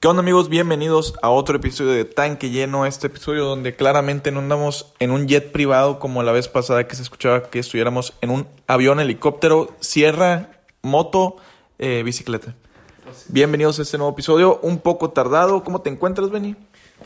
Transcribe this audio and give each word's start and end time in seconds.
¿Qué 0.00 0.06
onda 0.06 0.20
amigos? 0.20 0.48
Bienvenidos 0.48 1.14
a 1.22 1.30
otro 1.30 1.56
episodio 1.56 1.90
de 1.90 2.04
Tanque 2.04 2.50
Lleno, 2.50 2.86
este 2.86 3.08
episodio 3.08 3.44
donde 3.46 3.74
claramente 3.74 4.30
no 4.30 4.38
andamos 4.38 4.94
en 5.00 5.10
un 5.10 5.26
jet 5.26 5.50
privado 5.50 5.98
como 5.98 6.22
la 6.22 6.30
vez 6.30 6.46
pasada 6.46 6.86
que 6.86 6.94
se 6.94 7.02
escuchaba 7.02 7.50
que 7.50 7.58
estuviéramos 7.58 8.12
en 8.20 8.30
un 8.30 8.46
avión, 8.68 9.00
helicóptero, 9.00 9.74
sierra, 9.80 10.50
moto, 10.82 11.38
eh, 11.80 12.02
bicicleta. 12.04 12.54
Bienvenidos 13.26 13.80
a 13.80 13.82
este 13.82 13.98
nuevo 13.98 14.12
episodio, 14.12 14.60
un 14.62 14.78
poco 14.78 15.10
tardado. 15.10 15.64
¿Cómo 15.64 15.80
te 15.80 15.90
encuentras, 15.90 16.30
Benny? 16.30 16.54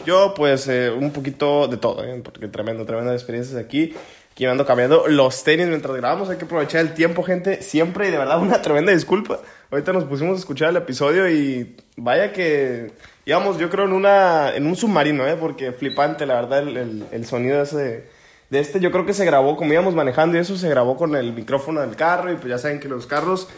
Yo, 0.04 0.34
pues, 0.34 0.68
eh, 0.68 0.90
un 0.90 1.12
poquito 1.12 1.68
de 1.68 1.78
todo, 1.78 2.04
¿eh? 2.04 2.20
porque 2.22 2.46
tremendo, 2.48 2.84
tremendas 2.84 3.14
experiencias 3.14 3.56
aquí. 3.56 3.94
Aquí 4.32 4.46
me 4.46 4.50
ando 4.50 4.64
cambiando 4.64 5.06
los 5.08 5.44
tenis 5.44 5.66
mientras 5.66 5.94
grabamos. 5.94 6.30
Hay 6.30 6.38
que 6.38 6.46
aprovechar 6.46 6.80
el 6.80 6.94
tiempo, 6.94 7.22
gente, 7.22 7.60
siempre. 7.60 8.08
Y 8.08 8.10
de 8.10 8.16
verdad, 8.16 8.40
una 8.40 8.62
tremenda 8.62 8.90
disculpa. 8.90 9.40
Ahorita 9.70 9.92
nos 9.92 10.04
pusimos 10.04 10.36
a 10.36 10.38
escuchar 10.38 10.70
el 10.70 10.76
episodio 10.76 11.28
y 11.28 11.76
vaya 11.96 12.32
que 12.32 12.92
íbamos, 13.26 13.58
yo 13.58 13.68
creo, 13.68 13.84
en, 13.84 13.92
una, 13.92 14.56
en 14.56 14.66
un 14.66 14.74
submarino, 14.74 15.26
¿eh? 15.26 15.36
porque 15.38 15.72
flipante, 15.72 16.24
la 16.24 16.36
verdad, 16.36 16.60
el, 16.60 16.76
el, 16.78 17.04
el 17.12 17.26
sonido 17.26 17.60
ese, 17.60 18.04
de 18.48 18.58
este. 18.58 18.80
Yo 18.80 18.90
creo 18.90 19.04
que 19.04 19.12
se 19.12 19.26
grabó, 19.26 19.54
como 19.58 19.70
íbamos 19.74 19.94
manejando 19.94 20.38
y 20.38 20.40
eso, 20.40 20.56
se 20.56 20.70
grabó 20.70 20.96
con 20.96 21.14
el 21.14 21.34
micrófono 21.34 21.82
del 21.82 21.94
carro. 21.94 22.32
Y 22.32 22.36
pues 22.36 22.48
ya 22.48 22.56
saben 22.56 22.80
que 22.80 22.88
los 22.88 23.06
carros 23.06 23.48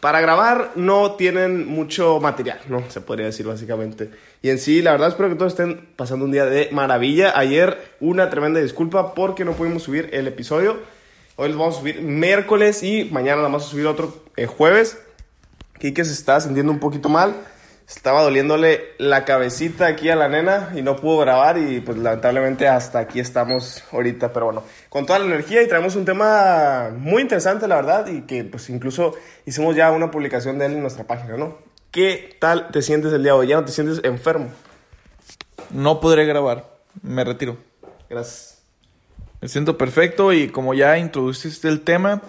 para 0.00 0.20
grabar 0.20 0.72
no 0.76 1.12
tienen 1.12 1.66
mucho 1.66 2.20
material, 2.20 2.60
¿no? 2.68 2.82
Se 2.90 3.00
podría 3.00 3.26
decir 3.26 3.46
básicamente. 3.46 4.10
Y 4.40 4.50
en 4.50 4.58
sí, 4.58 4.82
la 4.82 4.92
verdad, 4.92 5.08
espero 5.08 5.28
que 5.28 5.34
todos 5.34 5.52
estén 5.52 5.88
pasando 5.96 6.24
un 6.24 6.32
día 6.32 6.46
de 6.46 6.68
maravilla. 6.72 7.38
Ayer, 7.38 7.94
una 8.00 8.30
tremenda 8.30 8.60
disculpa 8.60 9.14
porque 9.14 9.44
no 9.44 9.52
pudimos 9.52 9.82
subir 9.82 10.10
el 10.12 10.26
episodio. 10.26 10.78
Hoy 11.36 11.48
los 11.48 11.58
vamos 11.58 11.76
a 11.76 11.80
subir 11.80 12.00
miércoles 12.02 12.82
y 12.82 13.04
mañana 13.06 13.42
vamos 13.42 13.64
a 13.64 13.68
subir 13.68 13.86
otro 13.86 14.24
eh, 14.36 14.46
jueves. 14.46 14.98
Kike 15.78 16.04
se 16.04 16.12
está 16.12 16.40
sintiendo 16.40 16.70
un 16.70 16.78
poquito 16.78 17.08
mal. 17.08 17.34
Estaba 17.94 18.22
doliéndole 18.22 18.94
la 18.96 19.24
cabecita 19.26 19.86
aquí 19.86 20.08
a 20.08 20.16
la 20.16 20.26
nena 20.26 20.70
y 20.74 20.80
no 20.80 20.96
pudo 20.96 21.18
grabar 21.18 21.58
y 21.58 21.80
pues 21.80 21.98
lamentablemente 21.98 22.66
hasta 22.66 22.98
aquí 22.98 23.20
estamos 23.20 23.84
ahorita, 23.92 24.32
pero 24.32 24.46
bueno, 24.46 24.62
con 24.88 25.04
toda 25.04 25.18
la 25.18 25.26
energía 25.26 25.62
y 25.62 25.68
traemos 25.68 25.94
un 25.94 26.06
tema 26.06 26.90
muy 26.96 27.20
interesante 27.20 27.68
la 27.68 27.76
verdad 27.76 28.06
y 28.06 28.22
que 28.22 28.44
pues 28.44 28.70
incluso 28.70 29.14
hicimos 29.44 29.76
ya 29.76 29.92
una 29.92 30.10
publicación 30.10 30.58
de 30.58 30.66
él 30.66 30.72
en 30.72 30.80
nuestra 30.80 31.04
página, 31.04 31.36
¿no? 31.36 31.58
¿Qué 31.90 32.34
tal 32.40 32.70
te 32.70 32.80
sientes 32.80 33.12
el 33.12 33.22
día 33.22 33.32
de 33.32 33.38
hoy? 33.38 33.48
¿Ya 33.48 33.56
no 33.56 33.64
te 33.66 33.72
sientes 33.72 34.00
enfermo? 34.04 34.48
No 35.70 36.00
podré 36.00 36.24
grabar, 36.24 36.64
me 37.02 37.22
retiro. 37.24 37.58
Gracias. 38.08 38.62
Me 39.42 39.48
siento 39.48 39.76
perfecto 39.76 40.32
y 40.32 40.48
como 40.48 40.72
ya 40.72 40.96
introduciste 40.96 41.68
el 41.68 41.82
tema, 41.82 42.22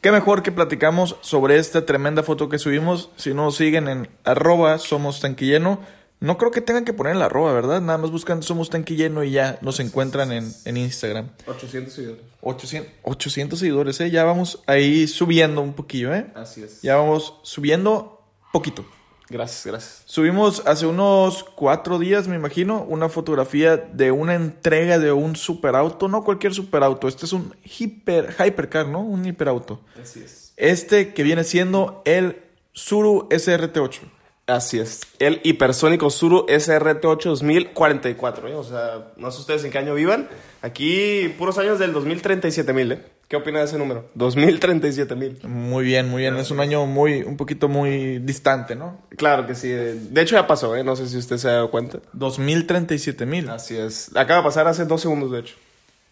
qué 0.00 0.12
mejor 0.12 0.42
que 0.42 0.52
platicamos 0.52 1.16
sobre 1.20 1.58
esta 1.58 1.86
tremenda 1.86 2.22
foto 2.22 2.48
que 2.48 2.58
subimos. 2.58 3.10
Si 3.16 3.30
no 3.34 3.44
nos 3.44 3.56
siguen 3.56 3.88
en 3.88 4.08
arroba 4.24 4.78
somos 4.78 5.20
tanquilleno, 5.20 5.80
no 6.18 6.38
creo 6.38 6.50
que 6.50 6.60
tengan 6.60 6.84
que 6.84 6.92
poner 6.92 7.14
el 7.16 7.22
arroba, 7.22 7.52
¿verdad? 7.52 7.80
Nada 7.80 7.98
más 7.98 8.10
buscan 8.10 8.42
somos 8.42 8.70
tanquilleno 8.70 9.22
y 9.22 9.32
ya 9.32 9.58
nos 9.60 9.80
encuentran 9.80 10.32
en, 10.32 10.50
en 10.64 10.76
Instagram. 10.76 11.30
800 11.46 11.92
seguidores. 11.92 12.22
800, 12.40 12.92
800 13.02 13.58
seguidores, 13.58 14.00
¿eh? 14.00 14.10
Ya 14.10 14.24
vamos 14.24 14.62
ahí 14.66 15.06
subiendo 15.08 15.60
un 15.60 15.74
poquillo, 15.74 16.14
¿eh? 16.14 16.26
Así 16.34 16.62
es. 16.62 16.80
Ya 16.82 16.96
vamos 16.96 17.34
subiendo 17.42 18.22
poquito. 18.52 18.86
Gracias, 19.28 19.66
gracias. 19.66 20.02
Subimos 20.06 20.62
hace 20.66 20.86
unos 20.86 21.42
cuatro 21.42 21.98
días, 21.98 22.28
me 22.28 22.36
imagino, 22.36 22.82
una 22.82 23.08
fotografía 23.08 23.76
de 23.76 24.12
una 24.12 24.34
entrega 24.34 24.98
de 24.98 25.10
un 25.12 25.34
superauto, 25.34 26.08
no 26.08 26.22
cualquier 26.22 26.54
superauto, 26.54 27.08
este 27.08 27.26
es 27.26 27.32
un 27.32 27.54
hiper, 27.64 28.34
hypercar, 28.38 28.86
¿no? 28.86 29.00
Un 29.00 29.26
hiperauto. 29.26 29.80
Así 30.00 30.20
es. 30.20 30.52
Este 30.56 31.12
que 31.12 31.22
viene 31.22 31.44
siendo 31.44 32.02
el 32.04 32.42
Suru 32.72 33.28
SRT8. 33.30 34.15
Así 34.46 34.78
es. 34.78 35.00
El 35.18 35.40
hipersónico 35.42 36.08
Suru 36.08 36.46
SRT8 36.46 37.24
2044, 37.24 38.48
¿eh? 38.48 38.54
O 38.54 38.62
sea, 38.62 39.08
no 39.16 39.32
sé 39.32 39.40
ustedes 39.40 39.64
en 39.64 39.72
qué 39.72 39.78
año 39.78 39.94
vivan. 39.94 40.28
Aquí, 40.62 41.34
puros 41.36 41.58
años 41.58 41.80
del 41.80 41.92
2037 41.92 42.72
mil, 42.72 42.92
¿eh? 42.92 43.02
¿Qué 43.26 43.34
opina 43.34 43.58
de 43.58 43.64
ese 43.64 43.76
número? 43.76 44.08
2037 44.14 45.16
mil. 45.16 45.40
Muy 45.42 45.84
bien, 45.84 46.08
muy 46.08 46.22
bien. 46.22 46.36
Es 46.36 46.52
un 46.52 46.60
año 46.60 46.86
muy, 46.86 47.24
un 47.24 47.36
poquito 47.36 47.68
muy 47.68 48.20
distante, 48.20 48.76
¿no? 48.76 49.00
Claro 49.16 49.48
que 49.48 49.56
sí. 49.56 49.68
De 49.68 50.20
hecho, 50.20 50.36
ya 50.36 50.46
pasó, 50.46 50.76
¿eh? 50.76 50.84
No 50.84 50.94
sé 50.94 51.08
si 51.08 51.16
usted 51.16 51.38
se 51.38 51.48
ha 51.48 51.52
dado 51.52 51.72
cuenta. 51.72 51.98
2037 52.12 53.26
mil. 53.26 53.48
Así 53.50 53.76
es. 53.76 54.16
Acaba 54.16 54.42
de 54.42 54.44
pasar 54.44 54.68
hace 54.68 54.84
dos 54.84 55.00
segundos, 55.00 55.32
de 55.32 55.40
hecho. 55.40 55.56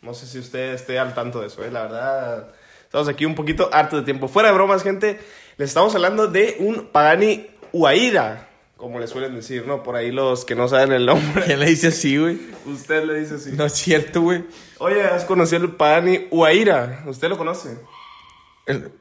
No 0.02 0.12
sé 0.12 0.26
si 0.26 0.40
usted 0.40 0.74
esté 0.74 0.98
al 0.98 1.14
tanto 1.14 1.40
de 1.40 1.46
eso, 1.46 1.64
¿eh? 1.64 1.70
La 1.70 1.82
verdad, 1.82 2.48
estamos 2.82 3.06
aquí 3.06 3.24
un 3.26 3.36
poquito 3.36 3.70
hartos 3.72 4.00
de 4.00 4.04
tiempo. 4.04 4.26
Fuera 4.26 4.48
de 4.48 4.54
bromas, 4.56 4.82
gente, 4.82 5.20
les 5.56 5.68
estamos 5.68 5.94
hablando 5.94 6.26
de 6.26 6.56
un 6.58 6.88
Pagani 6.88 7.46
Huayra, 7.74 8.48
como 8.76 9.00
le 9.00 9.06
suelen 9.08 9.34
decir, 9.34 9.66
¿no? 9.66 9.82
Por 9.82 9.96
ahí 9.96 10.12
los 10.12 10.44
que 10.44 10.54
no 10.54 10.68
saben 10.68 10.92
el 10.92 11.06
nombre. 11.06 11.42
¿Quién 11.44 11.58
le 11.58 11.66
dice 11.66 11.88
así, 11.88 12.16
güey? 12.16 12.38
Usted 12.66 13.04
le 13.04 13.18
dice 13.20 13.34
así. 13.34 13.50
No 13.52 13.64
es 13.66 13.72
cierto, 13.72 14.22
güey. 14.22 14.44
Oye, 14.78 15.02
¿has 15.02 15.24
conocido 15.24 15.64
el 15.64 15.72
Pagani 15.72 16.28
Huayra? 16.30 17.02
¿Usted 17.06 17.28
lo 17.28 17.36
conoce? 17.36 17.76
El- 18.66 18.92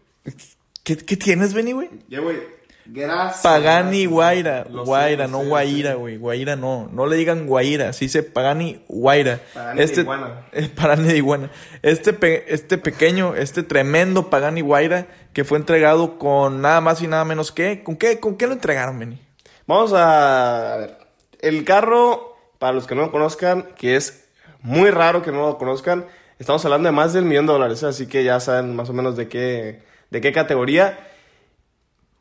¿Qué, 0.83 0.97
¿Qué 0.97 1.15
tienes, 1.15 1.53
Benny, 1.53 1.71
güey? 1.73 1.89
Ya, 2.09 2.19
güey. 2.19 2.37
Gracias. 2.85 3.41
Pagani 3.41 4.05
Guaira. 4.05 4.65
Lo 4.69 4.83
Guaira, 4.85 5.27
no 5.27 5.41
sé, 5.41 5.47
Guaira, 5.47 5.93
güey. 5.95 6.17
Guaira 6.17 6.55
no. 6.55 6.89
No 6.91 7.05
le 7.07 7.15
digan 7.15 7.47
Guaira. 7.47 7.93
Se 7.93 8.05
dice 8.05 8.23
Pagani 8.23 8.83
Guaira. 8.87 9.39
Pagani 9.53 9.85
de 9.85 10.01
iguana. 10.01 10.47
Pagani 10.75 11.07
de 11.07 11.17
iguana. 11.17 11.49
Este, 11.81 12.13
pe- 12.13 12.45
este 12.53 12.77
pequeño, 12.77 13.35
este 13.35 13.63
tremendo 13.63 14.29
Pagani 14.29 14.61
Guaira 14.61 15.07
que 15.33 15.43
fue 15.45 15.57
entregado 15.57 16.19
con 16.19 16.61
nada 16.61 16.81
más 16.81 17.01
y 17.01 17.07
nada 17.07 17.25
menos 17.25 17.51
que. 17.51 17.83
¿Con 17.83 17.95
qué, 17.95 18.19
con 18.19 18.35
qué 18.37 18.47
lo 18.47 18.53
entregaron, 18.53 18.99
Benny? 18.99 19.19
Vamos 19.65 19.93
a, 19.93 20.73
a 20.73 20.77
ver. 20.77 20.97
El 21.39 21.63
carro, 21.65 22.37
para 22.59 22.73
los 22.73 22.85
que 22.87 22.95
no 22.95 23.01
lo 23.01 23.11
conozcan, 23.11 23.69
que 23.77 23.95
es 23.95 24.25
muy 24.61 24.91
raro 24.91 25.21
que 25.21 25.31
no 25.31 25.45
lo 25.47 25.57
conozcan, 25.57 26.05
estamos 26.39 26.63
hablando 26.65 26.87
de 26.87 26.93
más 26.93 27.11
del 27.13 27.25
millón 27.25 27.47
de 27.47 27.53
dólares, 27.53 27.83
así 27.83 28.07
que 28.07 28.23
ya 28.23 28.39
saben 28.39 28.75
más 28.75 28.89
o 28.89 28.93
menos 28.93 29.17
de 29.17 29.27
qué, 29.27 29.81
de 30.09 30.21
qué 30.21 30.31
categoría. 30.31 30.99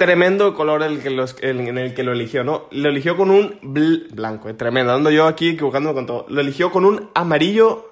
Tremendo 0.06 0.52
color 0.54 0.82
el 0.82 1.00
que 1.00 1.10
los- 1.10 1.36
en 1.42 1.78
el 1.78 1.94
que 1.94 2.02
lo 2.02 2.10
eligió, 2.10 2.42
¿no? 2.42 2.66
Lo 2.72 2.88
eligió 2.88 3.16
con 3.16 3.30
un 3.30 3.60
bl- 3.60 4.08
blanco, 4.12 4.48
eh, 4.48 4.54
tremendo. 4.54 4.92
Ando 4.92 5.12
yo 5.12 5.28
aquí 5.28 5.50
equivocándome 5.50 5.94
con 5.94 6.06
todo. 6.06 6.26
Lo 6.28 6.40
eligió 6.40 6.72
con 6.72 6.84
un 6.84 7.08
amarillo 7.14 7.88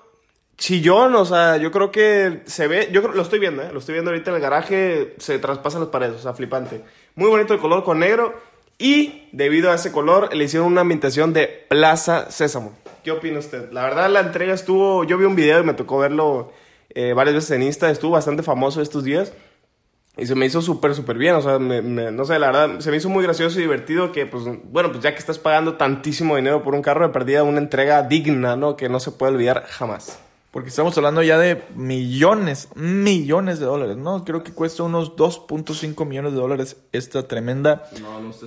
chillón, 0.57 1.15
o 1.15 1.25
sea, 1.25 1.57
yo 1.59 1.71
creo 1.71 1.93
que 1.93 2.41
se 2.47 2.67
ve, 2.67 2.89
yo 2.91 3.01
lo 3.03 3.23
estoy 3.23 3.39
viendo, 3.39 3.63
¿eh? 3.63 3.69
Lo 3.73 3.79
estoy 3.79 3.93
viendo 3.93 4.11
ahorita 4.11 4.31
en 4.31 4.37
el 4.37 4.43
garaje, 4.43 5.15
se 5.19 5.39
traspasan 5.39 5.83
las 5.83 5.91
paredes, 5.91 6.17
o 6.17 6.19
sea, 6.19 6.35
flipante. 6.35 6.81
Muy 7.15 7.31
bonito 7.31 7.55
el 7.55 7.61
color 7.61 7.85
con 7.85 8.01
negro 8.01 8.35
y 8.77 9.29
debido 9.31 9.71
a 9.71 9.77
ese 9.77 9.93
color 9.93 10.35
le 10.35 10.43
hicieron 10.43 10.67
una 10.67 10.81
ambientación 10.81 11.33
de 11.33 11.47
Plaza 11.69 12.29
Sésamo. 12.33 12.77
¿Qué 13.05 13.13
opina 13.13 13.39
usted? 13.39 13.71
La 13.71 13.85
verdad 13.85 14.11
la 14.11 14.19
entrega 14.19 14.53
estuvo, 14.53 15.05
yo 15.05 15.17
vi 15.17 15.27
un 15.27 15.37
video 15.37 15.61
y 15.61 15.65
me 15.65 15.75
tocó 15.75 16.01
verlo 16.01 16.51
eh, 16.93 17.13
varias 17.13 17.37
veces 17.37 17.53
en 17.53 17.63
Insta, 17.63 17.89
estuvo 17.89 18.11
bastante 18.11 18.43
famoso 18.43 18.83
estos 18.83 19.05
días. 19.05 19.33
Y 20.17 20.27
se 20.27 20.35
me 20.35 20.45
hizo 20.47 20.61
súper, 20.61 20.95
súper 20.95 21.17
bien. 21.17 21.35
O 21.37 21.41
sea, 21.43 21.59
me- 21.59 21.83
me- 21.83 22.11
no 22.11 22.25
sé, 22.25 22.39
la 22.39 22.49
verdad, 22.51 22.81
se 22.81 22.91
me 22.91 22.97
hizo 22.99 23.09
muy 23.09 23.23
gracioso 23.23 23.59
y 23.59 23.63
divertido 23.63 24.13
que, 24.13 24.27
pues, 24.27 24.45
bueno, 24.65 24.91
pues 24.91 25.03
ya 25.03 25.13
que 25.13 25.19
estás 25.19 25.39
pagando 25.39 25.75
tantísimo 25.77 26.37
dinero 26.37 26.63
por 26.63 26.75
un 26.75 26.83
carro 26.83 27.07
de 27.07 27.13
perdida, 27.13 27.43
una 27.43 27.59
entrega 27.59 28.03
digna, 28.03 28.57
¿no? 28.57 28.77
Que 28.77 28.89
no 28.89 29.01
se 29.01 29.13
puede 29.13 29.33
olvidar 29.33 29.65
jamás. 29.69 30.19
Porque 30.51 30.69
estamos 30.69 30.97
hablando 30.99 31.23
ya 31.23 31.39
de 31.39 31.63
millones, 31.77 32.69
millones 32.75 33.61
de 33.61 33.67
dólares, 33.67 33.97
¿no? 33.97 34.25
Creo 34.25 34.43
que 34.43 34.53
cuesta 34.53 34.83
unos 34.83 35.15
2.5 35.15 36.05
millones 36.05 36.33
de 36.33 36.39
dólares 36.41 36.77
esta 36.91 37.27
tremenda 37.29 37.85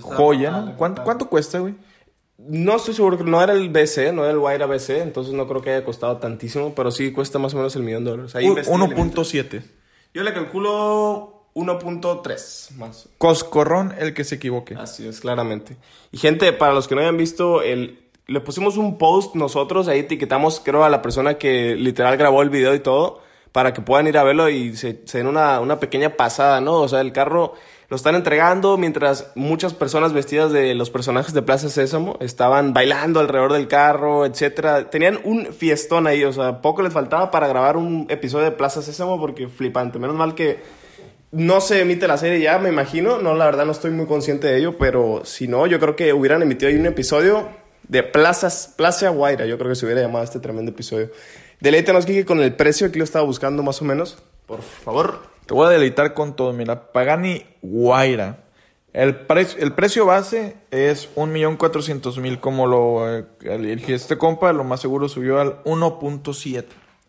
joya, 0.01 0.51
¿no? 0.51 0.75
¿Cuánto, 0.77 1.03
cuánto 1.05 1.29
cuesta, 1.29 1.59
güey? 1.59 1.75
No 2.37 2.75
estoy 2.75 2.93
seguro 2.93 3.17
no 3.23 3.41
era 3.41 3.53
el 3.53 3.69
BC, 3.69 4.11
no 4.11 4.23
era 4.23 4.31
el 4.33 4.37
Wire 4.39 4.65
BC, 4.65 5.01
entonces 5.01 5.33
no 5.33 5.47
creo 5.47 5.61
que 5.61 5.69
haya 5.71 5.85
costado 5.85 6.17
tantísimo, 6.17 6.75
pero 6.75 6.91
sí 6.91 7.13
cuesta 7.13 7.39
más 7.39 7.53
o 7.53 7.57
menos 7.57 7.73
el 7.77 7.83
millón 7.83 8.03
de 8.03 8.11
dólares. 8.11 8.35
Ahí 8.35 8.45
Un- 8.45 8.49
investigué, 8.57 8.77
1.7. 8.77 9.63
Yo 10.13 10.23
le 10.23 10.33
calculo 10.33 11.32
1.3 11.55 12.71
más. 12.77 13.09
Coscorrón 13.17 13.93
el 13.99 14.13
que 14.13 14.23
se 14.23 14.35
equivoque. 14.35 14.75
Así 14.75 15.07
es, 15.07 15.21
claramente. 15.21 15.77
Y 16.11 16.17
gente, 16.17 16.51
para 16.53 16.73
los 16.73 16.87
que 16.87 16.95
no 16.95 17.01
hayan 17.01 17.17
visto, 17.17 17.61
el, 17.61 17.99
le 18.27 18.39
pusimos 18.39 18.77
un 18.77 18.97
post 18.97 19.35
nosotros, 19.35 19.87
ahí 19.87 19.99
etiquetamos 19.99 20.61
creo 20.63 20.83
a 20.83 20.89
la 20.89 21.01
persona 21.01 21.35
que 21.35 21.75
literal 21.75 22.17
grabó 22.17 22.41
el 22.41 22.49
video 22.49 22.73
y 22.73 22.79
todo, 22.79 23.21
para 23.51 23.73
que 23.73 23.81
puedan 23.81 24.07
ir 24.07 24.17
a 24.17 24.23
verlo 24.23 24.49
y 24.49 24.75
se, 24.75 25.01
se 25.05 25.19
den 25.19 25.27
una, 25.27 25.59
una 25.59 25.79
pequeña 25.79 26.17
pasada, 26.17 26.59
¿no? 26.59 26.75
O 26.75 26.87
sea, 26.87 27.01
el 27.01 27.11
carro 27.11 27.53
lo 27.93 27.97
están 27.97 28.15
entregando 28.15 28.75
mientras 28.77 29.31
muchas 29.35 29.75
personas 29.75 30.13
vestidas 30.13 30.51
de 30.51 30.73
los 30.73 30.89
personajes 30.89 31.31
de 31.35 31.43
Plaza 31.43 31.69
Sésamo 31.69 32.17
estaban 32.21 32.73
bailando 32.73 33.19
alrededor 33.19 33.53
del 33.53 33.67
carro, 33.67 34.25
etcétera. 34.25 34.89
Tenían 34.89 35.19
un 35.23 35.53
fiestón 35.53 36.07
ahí, 36.07 36.23
o 36.23 36.33
sea, 36.33 36.59
poco 36.59 36.81
les 36.81 36.91
faltaba 36.91 37.29
para 37.29 37.47
grabar 37.47 37.77
un 37.77 38.07
episodio 38.09 38.45
de 38.45 38.51
Plaza 38.51 38.81
Sésamo 38.81 39.19
porque 39.19 39.47
flipante. 39.47 39.99
Menos 39.99 40.15
mal 40.15 40.33
que 40.33 40.63
no 41.33 41.59
se 41.59 41.81
emite 41.81 42.07
la 42.07 42.17
serie 42.17 42.39
ya, 42.39 42.57
me 42.59 42.69
imagino. 42.69 43.19
No, 43.19 43.33
la 43.35 43.45
verdad 43.45 43.65
no 43.65 43.71
estoy 43.73 43.91
muy 43.91 44.05
consciente 44.05 44.47
de 44.47 44.57
ello, 44.59 44.77
pero 44.77 45.21
si 45.25 45.47
no, 45.47 45.67
yo 45.67 45.79
creo 45.79 45.95
que 45.95 46.13
hubieran 46.13 46.41
emitido 46.41 46.69
ahí 46.69 46.75
un 46.77 46.85
episodio 46.85 47.49
de 47.87 48.03
Plazas, 48.03 48.73
Plaza 48.77 49.09
Guaira. 49.09 49.45
Yo 49.45 49.57
creo 49.57 49.69
que 49.69 49.75
se 49.75 49.85
hubiera 49.85 50.01
llamado 50.01 50.23
este 50.23 50.39
tremendo 50.39 50.71
episodio. 50.71 51.09
Deleítanos, 51.59 52.05
Kike, 52.05 52.23
con 52.25 52.39
el 52.41 52.55
precio 52.55 52.91
que 52.91 52.97
lo 52.99 53.03
estaba 53.03 53.25
buscando 53.25 53.63
más 53.63 53.81
o 53.81 53.85
menos. 53.85 54.17
Por 54.45 54.61
favor. 54.61 55.19
Te 55.45 55.53
voy 55.53 55.67
a 55.67 55.69
deleitar 55.71 56.13
con 56.13 56.35
todo. 56.35 56.53
Mira, 56.53 56.91
Pagani 56.91 57.45
Guaira. 57.61 58.39
El, 58.93 59.15
pre- 59.25 59.47
el 59.59 59.73
precio 59.73 60.05
base 60.05 60.55
es 60.69 61.09
1.400.000 61.15 62.39
como 62.39 62.67
lo 62.67 63.17
eh, 63.17 63.25
eligió 63.41 63.95
este 63.95 64.17
compa, 64.19 64.53
lo 64.53 64.63
más 64.63 64.81
seguro 64.81 65.09
subió 65.09 65.39
al 65.41 65.63
1.7 65.63 66.65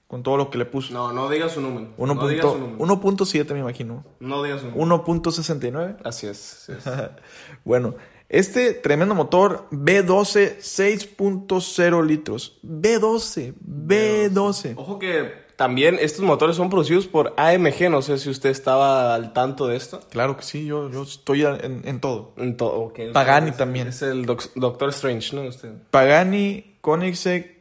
con 0.06 0.22
todo 0.22 0.36
lo 0.36 0.50
que 0.50 0.58
le 0.58 0.64
puso. 0.66 0.92
No, 0.92 1.12
no 1.12 1.28
digas 1.28 1.52
su 1.52 1.60
número. 1.60 1.88
Uno 1.96 2.14
no. 2.14 2.22
1.7 2.22 3.52
me 3.54 3.60
imagino. 3.60 4.04
No 4.20 4.42
digas 4.42 4.60
su 4.60 4.68
número. 4.70 5.04
1.69. 5.04 5.96
Así 6.04 6.26
es. 6.26 6.68
así 6.68 6.72
es. 6.72 6.84
Bueno, 7.64 7.94
este 8.28 8.72
tremendo 8.74 9.14
motor 9.14 9.66
B12 9.70 10.58
6.0 10.58 12.04
litros. 12.06 12.58
B12, 12.64 13.54
B12. 13.64 14.74
Ojo 14.76 14.98
que 14.98 15.44
también 15.56 15.98
estos 16.00 16.24
motores 16.24 16.56
son 16.56 16.68
producidos 16.70 17.06
por 17.06 17.32
AMG. 17.36 17.88
No 17.90 18.02
sé 18.02 18.18
si 18.18 18.28
usted 18.30 18.50
estaba 18.50 19.14
al 19.14 19.32
tanto 19.32 19.66
de 19.68 19.76
esto. 19.76 20.00
Claro 20.10 20.36
que 20.36 20.42
sí, 20.42 20.66
yo, 20.66 20.90
yo 20.90 21.02
estoy 21.04 21.44
en, 21.44 21.82
en 21.84 22.00
todo. 22.00 22.34
En 22.36 22.56
todo, 22.56 22.72
ok. 22.82 23.00
Pagani 23.12 23.50
Es- 23.50 23.56
también. 23.56 23.88
Es 23.88 24.02
el 24.02 24.26
doc- 24.26 24.50
Doctor 24.54 24.88
Strange, 24.90 25.34
¿no? 25.36 25.42
Usted. 25.42 25.72
Pagani, 25.90 26.76
Koenigsegg 26.80 27.54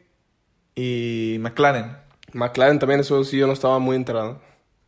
y 0.76 1.38
McLaren 1.40 1.98
McLaren 2.34 2.80
también, 2.80 3.00
eso 3.02 3.24
sí 3.24 3.38
yo 3.38 3.48
no 3.48 3.54
estaba 3.54 3.80
muy 3.80 3.96
enterado. 3.96 4.40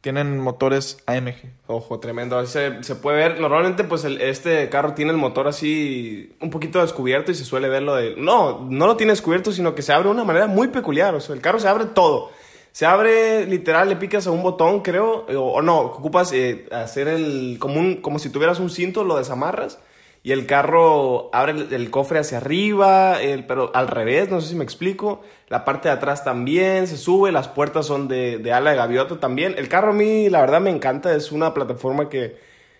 tienen 0.01 0.37
motores 0.39 0.99
AMG. 1.07 1.51
Ojo, 1.65 1.99
tremendo. 1.99 2.37
Ahí 2.37 2.45
se, 2.45 2.83
se 2.83 2.93
puede 2.95 3.17
ver. 3.17 3.39
Normalmente, 3.39 3.83
pues 3.83 4.03
el- 4.03 4.21
este 4.21 4.69
carro 4.69 4.93
tiene 4.93 5.09
el 5.11 5.17
motor 5.17 5.47
así 5.47 6.35
un 6.41 6.51
poquito 6.51 6.79
descubierto 6.79 7.31
y 7.31 7.35
se 7.35 7.43
suele 7.43 7.69
verlo 7.69 7.95
de. 7.95 8.13
No, 8.15 8.67
no 8.69 8.85
lo 8.85 8.97
tiene 8.97 9.13
descubierto, 9.13 9.51
sino 9.51 9.73
que 9.73 9.81
se 9.81 9.93
abre 9.93 10.05
de 10.09 10.13
una 10.13 10.23
manera 10.23 10.45
muy 10.45 10.67
peculiar. 10.67 11.15
O 11.15 11.19
sea, 11.21 11.33
el 11.33 11.41
carro 11.41 11.59
se 11.59 11.67
abre 11.67 11.85
todo. 11.85 12.29
Se 12.71 12.85
abre 12.85 13.47
literal, 13.47 13.89
le 13.89 13.95
picas 13.95 14.27
a 14.27 14.31
un 14.31 14.43
botón, 14.43 14.81
creo, 14.81 15.25
o, 15.27 15.53
o 15.53 15.61
no, 15.63 15.79
ocupas 15.79 16.31
eh, 16.33 16.67
hacer 16.71 17.07
el. 17.07 17.57
Como, 17.59 17.79
un, 17.79 17.95
como 18.01 18.19
si 18.19 18.29
tuvieras 18.29 18.59
un 18.59 18.69
cinto, 18.69 19.03
lo 19.03 19.17
desamarras. 19.17 19.79
Y 20.25 20.31
el 20.31 20.47
carro 20.47 21.29
abre 21.33 21.51
el, 21.51 21.71
el 21.71 21.91
cofre 21.91 22.17
hacia 22.17 22.39
arriba, 22.39 23.21
el- 23.21 23.45
pero 23.45 23.69
al 23.75 23.87
revés, 23.87 24.27
no 24.31 24.41
sé 24.41 24.49
si 24.49 24.55
me 24.55 24.63
explico. 24.63 25.21
La 25.49 25.63
parte 25.63 25.87
de 25.87 25.93
atrás 25.93 26.23
también 26.23 26.87
se 26.87 26.97
sube, 26.97 27.31
las 27.31 27.47
puertas 27.47 27.85
son 27.85 28.07
de, 28.07 28.39
de 28.39 28.51
ala 28.51 28.71
de 28.71 28.75
gaviota 28.77 29.19
también. 29.19 29.53
El 29.55 29.69
carro 29.69 29.91
a 29.91 29.93
mí, 29.93 30.27
la 30.31 30.41
verdad, 30.41 30.61
me 30.61 30.71
encanta. 30.71 31.13
Es 31.15 31.31
una 31.31 31.53
plataforma 31.53 32.09
que 32.09 32.37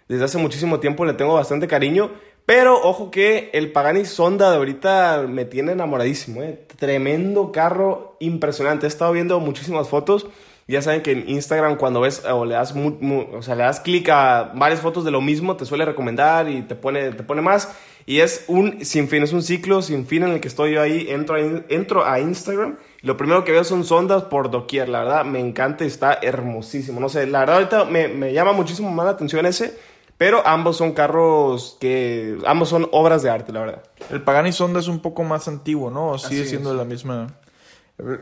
desde 0.08 0.26
hace 0.26 0.40
muchísimo 0.40 0.80
tiempo 0.80 1.06
le 1.06 1.14
tengo 1.14 1.36
bastante 1.36 1.68
cariño. 1.68 2.10
Pero 2.48 2.80
ojo 2.82 3.12
que 3.12 3.52
el 3.54 3.72
Pagani 3.72 4.06
Sonda 4.06 4.50
de 4.50 4.58
ahorita 4.58 5.26
me 5.30 5.46
tiene 5.46 5.74
enamoradísimo. 5.74 6.42
¿eh? 6.42 6.66
Tremendo 6.80 7.52
carro, 7.52 8.18
impresionante. 8.20 8.88
He 8.88 8.90
estado 8.90 9.12
viendo 9.12 9.40
muchísimas 9.40 9.88
fotos. 9.88 10.26
Ya 10.68 10.82
saben 10.82 11.02
que 11.04 11.12
en 11.12 11.30
Instagram 11.30 11.76
cuando 11.78 12.02
ves 12.02 12.24
o 12.26 12.44
le 12.46 12.56
das, 12.56 12.74
mu- 12.74 12.98
mu- 13.00 13.28
o 13.38 13.42
sea, 13.44 13.54
le 13.56 13.64
das 13.64 13.80
clic 13.80 14.10
a 14.10 14.52
varias 14.56 14.80
fotos 14.82 15.06
de 15.06 15.12
lo 15.12 15.22
mismo, 15.22 15.56
te 15.58 15.66
suele 15.66 15.86
recomendar 15.86 16.50
y 16.50 16.64
te 16.64 16.74
pone, 16.76 17.12
te 17.12 17.22
pone 17.24 17.42
más. 17.44 17.70
Y 18.08 18.20
es 18.20 18.46
un 18.48 18.84
sin 18.86 19.08
fin, 19.08 19.22
es 19.24 19.34
un 19.34 19.42
ciclo 19.44 19.82
sin 19.82 20.06
fin 20.08 20.24
en 20.24 20.32
el 20.32 20.40
que 20.40 20.48
estoy 20.48 20.74
yo 20.74 20.82
ahí. 20.82 21.08
Entro 21.10 21.36
a, 21.36 21.40
entro 21.40 22.06
a 22.06 22.20
Instagram 22.20 22.78
y 23.02 23.08
lo 23.08 23.16
primero 23.18 23.44
que 23.44 23.52
veo 23.52 23.64
son 23.64 23.84
sondas 23.84 24.24
por 24.24 24.50
doquier. 24.50 24.90
La 24.90 25.00
verdad, 25.00 25.24
me 25.26 25.40
encanta 25.40 25.84
y 25.84 25.88
está 25.88 26.18
hermosísimo. 26.22 27.00
No 27.00 27.10
sé, 27.10 27.28
la 27.28 27.40
verdad 27.42 27.56
ahorita 27.58 27.86
me, 27.86 28.08
me 28.08 28.34
llama 28.34 28.52
muchísimo 28.54 28.90
más 28.92 29.06
la 29.06 29.12
atención 29.12 29.46
ese. 29.46 29.78
Pero 30.18 30.48
ambos 30.48 30.78
son 30.78 30.94
carros 30.94 31.76
que... 31.82 32.38
Ambos 32.46 32.70
son 32.70 32.88
obras 32.94 33.22
de 33.22 33.30
arte, 33.30 33.52
la 33.52 33.60
verdad. 33.60 33.84
El 34.10 34.22
Pagani 34.22 34.54
Sonda 34.54 34.80
es 34.80 34.88
un 34.88 35.00
poco 35.02 35.24
más 35.24 35.50
antiguo, 35.50 35.92
¿no? 35.92 36.18
Sigue 36.18 36.42
Así 36.44 36.52
siendo 36.52 36.72
es. 36.72 36.78
la 36.78 36.86
misma. 36.86 37.28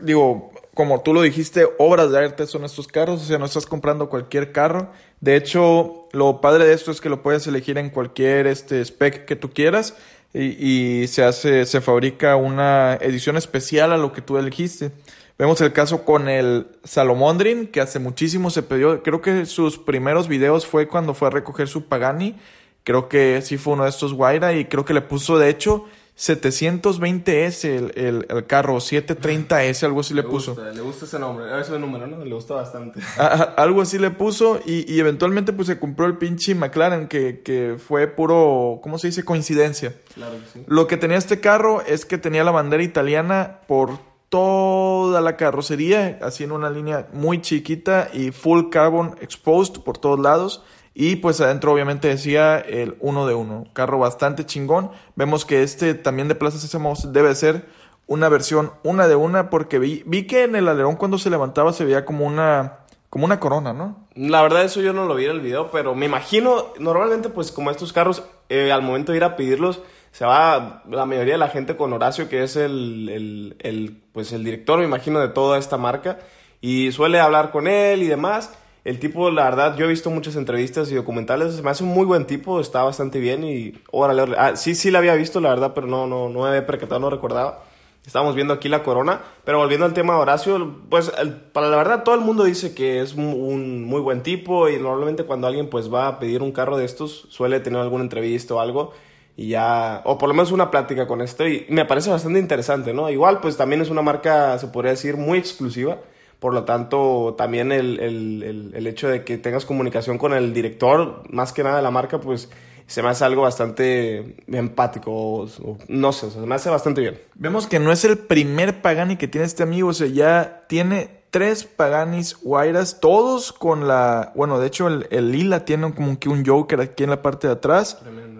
Digo, 0.02 0.50
como 0.74 1.00
tú 1.02 1.14
lo 1.14 1.22
dijiste, 1.22 1.66
obras 1.78 2.10
de 2.10 2.18
arte 2.18 2.46
son 2.46 2.64
estos 2.64 2.88
carros, 2.88 3.22
o 3.22 3.24
sea, 3.24 3.38
no 3.38 3.46
estás 3.46 3.66
comprando 3.66 4.08
cualquier 4.08 4.52
carro. 4.52 4.90
De 5.20 5.36
hecho, 5.36 6.08
lo 6.12 6.40
padre 6.40 6.66
de 6.66 6.74
esto 6.74 6.90
es 6.90 7.00
que 7.00 7.08
lo 7.08 7.22
puedes 7.22 7.46
elegir 7.46 7.78
en 7.78 7.90
cualquier 7.90 8.46
este 8.46 8.80
spec 8.84 9.24
que 9.24 9.36
tú 9.36 9.50
quieras 9.50 9.94
y, 10.32 11.02
y 11.02 11.06
se 11.06 11.24
hace, 11.24 11.64
se 11.64 11.80
fabrica 11.80 12.36
una 12.36 12.94
edición 13.00 13.36
especial 13.36 13.92
a 13.92 13.96
lo 13.96 14.12
que 14.12 14.20
tú 14.20 14.36
elegiste. 14.36 14.90
Vemos 15.36 15.60
el 15.60 15.72
caso 15.72 16.04
con 16.04 16.28
el 16.28 16.68
Salomondrin, 16.84 17.66
que 17.66 17.80
hace 17.80 17.98
muchísimo 17.98 18.50
se 18.50 18.62
pidió, 18.62 19.02
creo 19.02 19.20
que 19.20 19.46
sus 19.46 19.78
primeros 19.78 20.28
videos 20.28 20.64
fue 20.64 20.86
cuando 20.86 21.12
fue 21.12 21.26
a 21.26 21.32
recoger 21.32 21.66
su 21.66 21.86
Pagani, 21.86 22.36
creo 22.84 23.08
que 23.08 23.42
sí 23.42 23.58
fue 23.58 23.72
uno 23.72 23.82
de 23.82 23.90
estos 23.90 24.14
Guaira 24.14 24.52
y 24.52 24.66
creo 24.66 24.84
que 24.84 24.94
le 24.94 25.00
puso 25.00 25.36
de 25.36 25.48
hecho 25.48 25.86
720S 26.16 27.64
el, 27.64 27.92
el, 27.96 28.26
el 28.28 28.46
carro, 28.46 28.76
730S, 28.76 29.82
algo 29.84 30.00
así 30.00 30.14
le, 30.14 30.22
puso. 30.22 30.56
le 30.74 30.80
gusta 30.80 31.04
ese 31.06 31.18
nombre, 31.18 31.46
ese 31.60 31.78
número, 31.78 32.06
¿no? 32.06 32.24
Le 32.24 32.34
gusta 32.34 32.54
bastante. 32.54 33.00
A- 33.18 33.26
a- 33.26 33.42
algo 33.62 33.82
así 33.82 33.98
le 33.98 34.10
puso 34.10 34.60
y, 34.64 34.90
y 34.92 35.00
eventualmente 35.00 35.52
pues 35.52 35.66
se 35.68 35.78
compró 35.78 36.06
el 36.06 36.16
pinche 36.18 36.54
McLaren 36.54 37.08
que, 37.08 37.40
que 37.42 37.76
fue 37.84 38.06
puro, 38.06 38.80
¿cómo 38.82 38.98
se 38.98 39.08
dice? 39.08 39.24
Coincidencia. 39.24 39.94
Claro 40.14 40.34
que 40.34 40.60
sí. 40.60 40.64
Lo 40.68 40.86
que 40.86 40.96
tenía 40.96 41.16
este 41.18 41.40
carro 41.40 41.82
es 41.86 42.04
que 42.04 42.18
tenía 42.18 42.44
la 42.44 42.50
bandera 42.52 42.82
italiana 42.82 43.60
por 43.66 43.98
toda 44.28 45.20
la 45.20 45.36
carrocería, 45.36 46.18
así 46.22 46.44
en 46.44 46.52
una 46.52 46.70
línea 46.70 47.08
muy 47.12 47.40
chiquita 47.40 48.08
y 48.12 48.30
full 48.32 48.68
carbon 48.70 49.16
exposed 49.20 49.82
por 49.82 49.98
todos 49.98 50.18
lados. 50.18 50.62
Y 50.94 51.16
pues 51.16 51.40
adentro 51.40 51.72
obviamente 51.72 52.08
decía 52.08 52.58
el 52.58 52.96
uno 53.00 53.26
de 53.26 53.34
uno, 53.34 53.66
carro 53.72 53.98
bastante 53.98 54.46
chingón. 54.46 54.90
Vemos 55.16 55.44
que 55.44 55.64
este 55.64 55.94
también 55.94 56.28
de 56.28 56.36
Plaza 56.36 56.58
Sésamo 56.58 56.94
debe 57.08 57.34
ser 57.34 57.66
una 58.06 58.28
versión 58.28 58.70
una 58.84 59.08
de 59.08 59.16
una 59.16 59.50
porque 59.50 59.78
vi, 59.78 60.02
vi 60.06 60.26
que 60.26 60.44
en 60.44 60.54
el 60.54 60.68
alerón 60.68 60.96
cuando 60.96 61.18
se 61.18 61.30
levantaba 61.30 61.72
se 61.72 61.84
veía 61.84 62.04
como 62.04 62.26
una, 62.26 62.80
como 63.10 63.24
una 63.24 63.40
corona, 63.40 63.72
¿no? 63.72 64.06
La 64.14 64.42
verdad 64.42 64.62
eso 64.62 64.80
yo 64.80 64.92
no 64.92 65.06
lo 65.06 65.16
vi 65.16 65.24
en 65.24 65.32
el 65.32 65.40
video, 65.40 65.70
pero 65.72 65.96
me 65.96 66.06
imagino, 66.06 66.66
normalmente 66.78 67.28
pues 67.28 67.50
como 67.50 67.70
estos 67.72 67.92
carros, 67.92 68.22
eh, 68.48 68.70
al 68.70 68.82
momento 68.82 69.10
de 69.10 69.18
ir 69.18 69.24
a 69.24 69.34
pedirlos, 69.34 69.80
se 70.12 70.24
va 70.24 70.84
la 70.88 71.06
mayoría 71.06 71.34
de 71.34 71.38
la 71.38 71.48
gente 71.48 71.76
con 71.76 71.92
Horacio, 71.92 72.28
que 72.28 72.44
es 72.44 72.54
el, 72.54 73.08
el, 73.08 73.56
el, 73.58 74.00
pues 74.12 74.32
el 74.32 74.44
director, 74.44 74.78
me 74.78 74.84
imagino, 74.84 75.18
de 75.18 75.26
toda 75.26 75.58
esta 75.58 75.76
marca, 75.76 76.20
y 76.60 76.92
suele 76.92 77.18
hablar 77.18 77.50
con 77.50 77.66
él 77.66 78.02
y 78.02 78.06
demás. 78.06 78.52
El 78.84 78.98
tipo, 78.98 79.30
la 79.30 79.44
verdad, 79.44 79.76
yo 79.76 79.86
he 79.86 79.88
visto 79.88 80.10
muchas 80.10 80.36
entrevistas 80.36 80.92
y 80.92 80.94
documentales, 80.94 81.62
me 81.62 81.70
hace 81.70 81.84
un 81.84 81.90
muy 81.90 82.04
buen 82.04 82.26
tipo, 82.26 82.60
está 82.60 82.82
bastante 82.82 83.18
bien 83.18 83.42
y 83.42 83.72
órale, 83.90 84.22
órale. 84.22 84.36
Ah, 84.38 84.56
sí, 84.56 84.74
sí 84.74 84.90
la 84.90 84.98
había 84.98 85.14
visto, 85.14 85.40
la 85.40 85.48
verdad, 85.48 85.72
pero 85.74 85.86
no, 85.86 86.06
no, 86.06 86.28
no 86.28 86.42
me 86.42 86.48
había 86.48 86.66
percatado, 86.66 87.00
no 87.00 87.08
recordaba. 87.08 87.64
Estábamos 88.06 88.34
viendo 88.34 88.52
aquí 88.52 88.68
la 88.68 88.82
corona, 88.82 89.22
pero 89.44 89.56
volviendo 89.58 89.86
al 89.86 89.94
tema 89.94 90.12
de 90.14 90.20
Horacio, 90.20 90.76
pues 90.90 91.10
para 91.54 91.70
la 91.70 91.76
verdad 91.78 92.02
todo 92.02 92.14
el 92.14 92.20
mundo 92.20 92.44
dice 92.44 92.74
que 92.74 93.00
es 93.00 93.14
un, 93.14 93.24
un 93.24 93.84
muy 93.84 94.02
buen 94.02 94.22
tipo 94.22 94.68
y 94.68 94.76
normalmente 94.76 95.24
cuando 95.24 95.46
alguien 95.46 95.70
pues 95.70 95.92
va 95.92 96.06
a 96.06 96.18
pedir 96.18 96.42
un 96.42 96.52
carro 96.52 96.76
de 96.76 96.84
estos 96.84 97.26
suele 97.30 97.60
tener 97.60 97.80
alguna 97.80 98.04
entrevista 98.04 98.54
o 98.54 98.60
algo 98.60 98.92
y 99.38 99.48
ya, 99.48 100.02
o 100.04 100.18
por 100.18 100.28
lo 100.28 100.34
menos 100.34 100.52
una 100.52 100.70
plática 100.70 101.06
con 101.06 101.22
esto 101.22 101.48
y 101.48 101.64
me 101.70 101.86
parece 101.86 102.10
bastante 102.10 102.38
interesante, 102.38 102.92
¿no? 102.92 103.08
Igual 103.08 103.40
pues 103.40 103.56
también 103.56 103.80
es 103.80 103.88
una 103.88 104.02
marca, 104.02 104.58
se 104.58 104.68
podría 104.68 104.90
decir, 104.90 105.16
muy 105.16 105.38
exclusiva, 105.38 105.98
por 106.44 106.52
lo 106.52 106.64
tanto 106.64 107.34
también 107.38 107.72
el, 107.72 107.98
el, 108.00 108.42
el, 108.42 108.72
el 108.74 108.86
hecho 108.86 109.08
de 109.08 109.24
que 109.24 109.38
tengas 109.38 109.64
comunicación 109.64 110.18
con 110.18 110.34
el 110.34 110.52
director, 110.52 111.22
más 111.30 111.54
que 111.54 111.62
nada 111.62 111.76
de 111.76 111.82
la 111.82 111.90
marca, 111.90 112.20
pues 112.20 112.50
se 112.86 113.02
me 113.02 113.08
hace 113.08 113.24
algo 113.24 113.40
bastante 113.40 114.36
empático, 114.46 115.10
o- 115.10 115.44
o 115.44 115.78
no 115.88 116.12
sé, 116.12 116.26
o 116.26 116.30
sea, 116.30 116.42
se 116.42 116.46
me 116.46 116.54
hace 116.54 116.68
bastante 116.68 117.00
bien. 117.00 117.18
Vemos 117.34 117.66
que 117.66 117.78
no 117.78 117.90
es 117.90 118.04
el 118.04 118.18
primer 118.18 118.82
Pagani 118.82 119.16
que 119.16 119.26
tiene 119.26 119.46
este 119.46 119.62
amigo, 119.62 119.88
o 119.88 119.94
sea, 119.94 120.06
ya 120.06 120.66
tiene 120.68 121.08
tres 121.30 121.64
Paganis 121.64 122.36
Guairas, 122.42 123.00
todos 123.00 123.50
con 123.54 123.88
la, 123.88 124.32
bueno, 124.34 124.58
de 124.58 124.66
hecho 124.66 124.86
el, 124.88 125.06
el 125.10 125.32
lila 125.32 125.64
tiene 125.64 125.94
como 125.94 126.18
que 126.18 126.28
un 126.28 126.44
Joker 126.44 126.78
aquí 126.82 127.04
en 127.04 127.10
la 127.10 127.22
parte 127.22 127.46
de 127.46 127.54
atrás, 127.54 127.96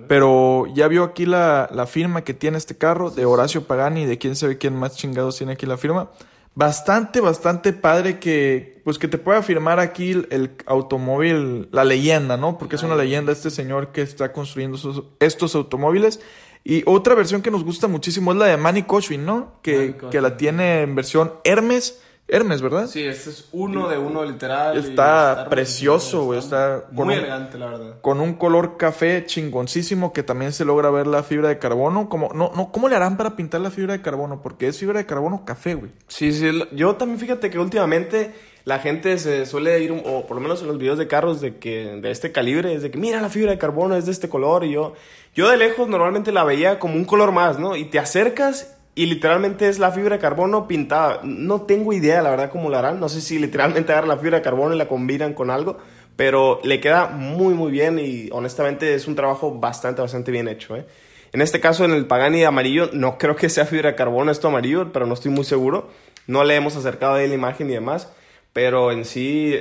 pero 0.08 0.66
ya 0.74 0.88
vio 0.88 1.04
aquí 1.04 1.24
la, 1.24 1.70
la 1.72 1.86
firma 1.86 2.22
que 2.22 2.34
tiene 2.34 2.58
este 2.58 2.76
carro 2.76 3.08
de 3.10 3.24
Horacio 3.24 3.64
Pagani, 3.66 4.04
de 4.04 4.18
quién 4.18 4.36
sabe 4.36 4.58
quién 4.58 4.76
más 4.76 4.94
chingados 4.94 5.38
tiene 5.38 5.54
aquí 5.54 5.64
la 5.64 5.78
firma. 5.78 6.10
Bastante, 6.56 7.20
bastante 7.20 7.72
padre 7.72 8.20
que, 8.20 8.80
pues 8.84 8.98
que 8.98 9.08
te 9.08 9.18
pueda 9.18 9.42
firmar 9.42 9.80
aquí 9.80 10.12
el, 10.12 10.28
el 10.30 10.50
automóvil, 10.66 11.68
la 11.72 11.84
leyenda, 11.84 12.36
¿no? 12.36 12.58
Porque 12.58 12.76
es 12.76 12.82
una 12.84 12.94
leyenda 12.94 13.32
este 13.32 13.50
señor 13.50 13.88
que 13.90 14.02
está 14.02 14.32
construyendo 14.32 14.76
esos- 14.76 15.02
estos 15.18 15.54
automóviles. 15.56 16.20
Y 16.62 16.82
otra 16.86 17.14
versión 17.16 17.42
que 17.42 17.50
nos 17.50 17.64
gusta 17.64 17.88
muchísimo 17.88 18.30
es 18.32 18.38
la 18.38 18.46
de 18.46 18.56
Manny 18.56 18.84
Cochvin, 18.84 19.26
¿no? 19.26 19.34
Manny 19.36 19.52
Que, 19.62 19.96
que 20.10 20.20
la 20.20 20.36
tiene 20.36 20.82
en 20.82 20.94
versión 20.94 21.32
Hermes. 21.42 22.00
Hermes, 22.26 22.62
¿verdad? 22.62 22.86
Sí, 22.86 23.04
este 23.04 23.28
es 23.30 23.48
uno 23.52 23.86
de 23.88 23.98
uno 23.98 24.24
literal. 24.24 24.78
Está 24.78 25.46
precioso, 25.50 26.24
güey, 26.24 26.38
está 26.38 26.84
con 26.96 27.06
muy 27.06 27.14
un- 27.14 27.20
elegante, 27.20 27.58
la 27.58 27.66
verdad. 27.66 28.00
Con 28.00 28.20
un 28.20 28.34
color 28.34 28.78
café 28.78 29.24
chingoncísimo 29.26 30.12
que 30.14 30.22
también 30.22 30.52
se 30.54 30.64
logra 30.64 30.88
ver 30.90 31.06
la 31.06 31.22
fibra 31.22 31.48
de 31.50 31.58
carbono. 31.58 32.08
Como, 32.08 32.30
no, 32.32 32.50
no, 32.56 32.72
¿Cómo 32.72 32.88
le 32.88 32.96
harán 32.96 33.18
para 33.18 33.36
pintar 33.36 33.60
la 33.60 33.70
fibra 33.70 33.92
de 33.92 34.00
carbono? 34.00 34.40
Porque 34.40 34.68
es 34.68 34.78
fibra 34.78 34.98
de 34.98 35.06
carbono 35.06 35.44
café, 35.44 35.74
güey. 35.74 35.92
Sí, 36.08 36.32
sí, 36.32 36.50
yo 36.72 36.96
también 36.96 37.20
fíjate 37.20 37.50
que 37.50 37.58
últimamente 37.58 38.32
la 38.64 38.78
gente 38.78 39.18
se 39.18 39.44
suele 39.44 39.78
ir, 39.82 39.92
o 39.92 40.26
por 40.26 40.34
lo 40.36 40.40
menos 40.40 40.62
en 40.62 40.68
los 40.68 40.78
videos 40.78 40.96
de 40.98 41.06
carros 41.06 41.42
de 41.42 41.58
que 41.58 41.98
de 42.00 42.10
este 42.10 42.32
calibre, 42.32 42.72
es 42.74 42.80
de 42.80 42.90
que 42.90 42.96
mira 42.96 43.20
la 43.20 43.28
fibra 43.28 43.50
de 43.50 43.58
carbono 43.58 43.94
es 43.96 44.06
de 44.06 44.12
este 44.12 44.30
color 44.30 44.64
y 44.64 44.72
yo, 44.72 44.94
yo 45.34 45.50
de 45.50 45.58
lejos 45.58 45.86
normalmente 45.88 46.32
la 46.32 46.44
veía 46.44 46.78
como 46.78 46.94
un 46.94 47.04
color 47.04 47.32
más, 47.32 47.58
¿no? 47.58 47.76
Y 47.76 47.84
te 47.84 47.98
acercas 47.98 48.73
y 48.94 49.06
literalmente 49.06 49.68
es 49.68 49.78
la 49.78 49.90
fibra 49.90 50.16
de 50.16 50.20
carbono 50.20 50.68
pintada. 50.68 51.20
No 51.24 51.62
tengo 51.62 51.92
idea, 51.92 52.22
la 52.22 52.30
verdad, 52.30 52.50
cómo 52.50 52.70
la 52.70 52.78
harán. 52.78 53.00
No 53.00 53.08
sé 53.08 53.20
si 53.20 53.38
literalmente 53.38 53.92
agarran 53.92 54.08
la 54.08 54.18
fibra 54.18 54.38
de 54.38 54.42
carbono 54.42 54.74
y 54.74 54.78
la 54.78 54.86
combinan 54.86 55.34
con 55.34 55.50
algo, 55.50 55.78
pero 56.16 56.60
le 56.62 56.80
queda 56.80 57.08
muy, 57.08 57.54
muy 57.54 57.72
bien 57.72 57.98
y 57.98 58.28
honestamente 58.30 58.94
es 58.94 59.08
un 59.08 59.16
trabajo 59.16 59.52
bastante, 59.58 60.00
bastante 60.00 60.30
bien 60.30 60.46
hecho. 60.46 60.76
¿eh? 60.76 60.86
En 61.32 61.42
este 61.42 61.58
caso, 61.60 61.84
en 61.84 61.90
el 61.90 62.06
Pagani 62.06 62.44
amarillo, 62.44 62.90
no 62.92 63.18
creo 63.18 63.34
que 63.34 63.48
sea 63.48 63.66
fibra 63.66 63.90
de 63.90 63.96
carbono 63.96 64.30
esto 64.30 64.48
amarillo, 64.48 64.92
pero 64.92 65.06
no 65.06 65.14
estoy 65.14 65.32
muy 65.32 65.44
seguro. 65.44 65.90
No 66.26 66.44
le 66.44 66.54
hemos 66.54 66.76
acercado 66.76 67.14
ahí 67.14 67.28
la 67.28 67.34
imagen 67.34 67.68
y 67.70 67.74
demás. 67.74 68.12
Pero 68.52 68.92
en 68.92 69.04
sí, 69.04 69.52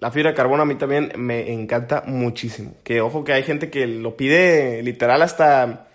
la 0.00 0.10
fibra 0.10 0.30
de 0.30 0.34
carbono 0.34 0.62
a 0.62 0.66
mí 0.66 0.76
también 0.76 1.12
me 1.16 1.52
encanta 1.52 2.02
muchísimo. 2.06 2.72
Que 2.82 3.02
ojo 3.02 3.24
que 3.24 3.34
hay 3.34 3.42
gente 3.42 3.68
que 3.68 3.86
lo 3.86 4.16
pide 4.16 4.82
literal 4.82 5.20
hasta 5.20 5.89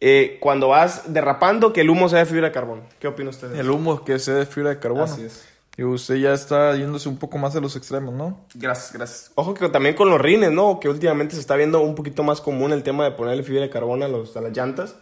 eh, 0.00 0.38
cuando 0.40 0.68
vas 0.68 1.12
derrapando 1.12 1.72
que 1.72 1.80
el 1.80 1.90
humo 1.90 2.08
sea 2.08 2.20
de 2.20 2.26
fibra 2.26 2.48
de 2.48 2.52
carbono. 2.52 2.82
¿Qué 2.98 3.08
opina 3.08 3.30
usted? 3.30 3.54
El 3.54 3.70
humo 3.70 4.04
que 4.04 4.18
sea 4.18 4.34
de 4.34 4.46
fibra 4.46 4.70
de 4.70 4.78
carbono. 4.78 5.04
Así 5.04 5.24
es. 5.24 5.46
Y 5.78 5.84
usted 5.84 6.16
ya 6.16 6.32
está 6.32 6.74
yéndose 6.74 7.08
un 7.08 7.18
poco 7.18 7.36
más 7.36 7.54
a 7.54 7.60
los 7.60 7.76
extremos, 7.76 8.14
¿no? 8.14 8.46
Gracias, 8.54 8.92
gracias. 8.94 9.32
Ojo 9.34 9.52
que 9.52 9.68
también 9.68 9.94
con 9.94 10.08
los 10.08 10.18
rines, 10.18 10.50
¿no? 10.50 10.80
Que 10.80 10.88
últimamente 10.88 11.34
se 11.34 11.40
está 11.40 11.54
viendo 11.54 11.80
un 11.80 11.94
poquito 11.94 12.22
más 12.22 12.40
común 12.40 12.72
el 12.72 12.82
tema 12.82 13.04
de 13.04 13.10
ponerle 13.10 13.42
fibra 13.42 13.60
de 13.60 13.68
carbono 13.68 14.06
a, 14.06 14.08
los, 14.08 14.34
a 14.36 14.40
las 14.40 14.56
llantas. 14.56 14.96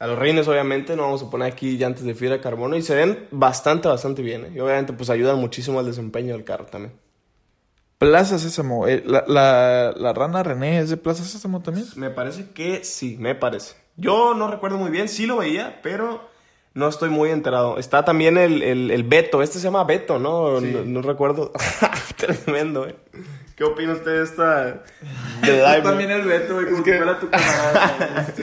A 0.00 0.06
los 0.08 0.18
rines, 0.18 0.46
obviamente, 0.48 0.96
no 0.96 1.02
vamos 1.02 1.22
a 1.22 1.30
poner 1.30 1.52
aquí 1.52 1.76
llantas 1.76 2.04
de 2.04 2.14
fibra 2.14 2.34
de 2.36 2.40
carbono 2.40 2.76
y 2.76 2.82
se 2.82 2.96
ven 2.96 3.28
bastante, 3.30 3.86
bastante 3.86 4.22
bien. 4.22 4.46
¿eh? 4.46 4.52
Y 4.56 4.60
obviamente, 4.60 4.92
pues 4.92 5.08
ayudan 5.10 5.38
muchísimo 5.38 5.78
al 5.78 5.86
desempeño 5.86 6.34
del 6.34 6.44
carro 6.44 6.66
también. 6.66 6.94
Plaza 7.98 8.38
Sésamo. 8.38 8.88
Eh, 8.88 9.02
la, 9.06 9.24
la, 9.26 9.92
la, 9.96 10.12
rana 10.12 10.42
René 10.42 10.80
es 10.80 10.90
de 10.90 10.96
Plaza 10.96 11.24
Sésamo 11.24 11.62
también? 11.62 11.86
Me 11.96 12.10
parece 12.10 12.50
que 12.50 12.82
sí, 12.84 13.16
me 13.18 13.34
parece. 13.36 13.74
Yo 13.98 14.32
no 14.34 14.48
recuerdo 14.50 14.78
muy 14.78 14.90
bien, 14.90 15.08
sí 15.08 15.26
lo 15.26 15.36
veía, 15.38 15.80
pero 15.82 16.26
no 16.74 16.88
estoy 16.88 17.10
muy 17.10 17.30
enterado. 17.30 17.76
Está 17.78 18.04
también 18.04 18.38
el, 18.38 18.62
el, 18.62 18.90
el 18.90 19.02
Beto. 19.02 19.42
Este 19.42 19.58
se 19.58 19.64
llama 19.64 19.84
Beto, 19.84 20.18
¿no? 20.18 20.60
Sí. 20.60 20.72
No, 20.72 20.84
no 20.84 21.02
recuerdo. 21.02 21.52
Tremendo, 22.16 22.86
¿eh? 22.86 22.94
¿Qué 23.56 23.64
opina 23.64 23.92
usted 23.92 24.18
de 24.18 24.22
esta... 24.22 24.64
De 25.42 25.80
también 25.82 26.10
el 26.12 26.22
Beto, 26.22 26.54
güey, 26.54 26.66
como 26.66 26.78
Es 26.78 26.84
que- 26.84 26.96
fuera 26.96 27.18
tu 27.20 27.28
camarada. 27.28 28.26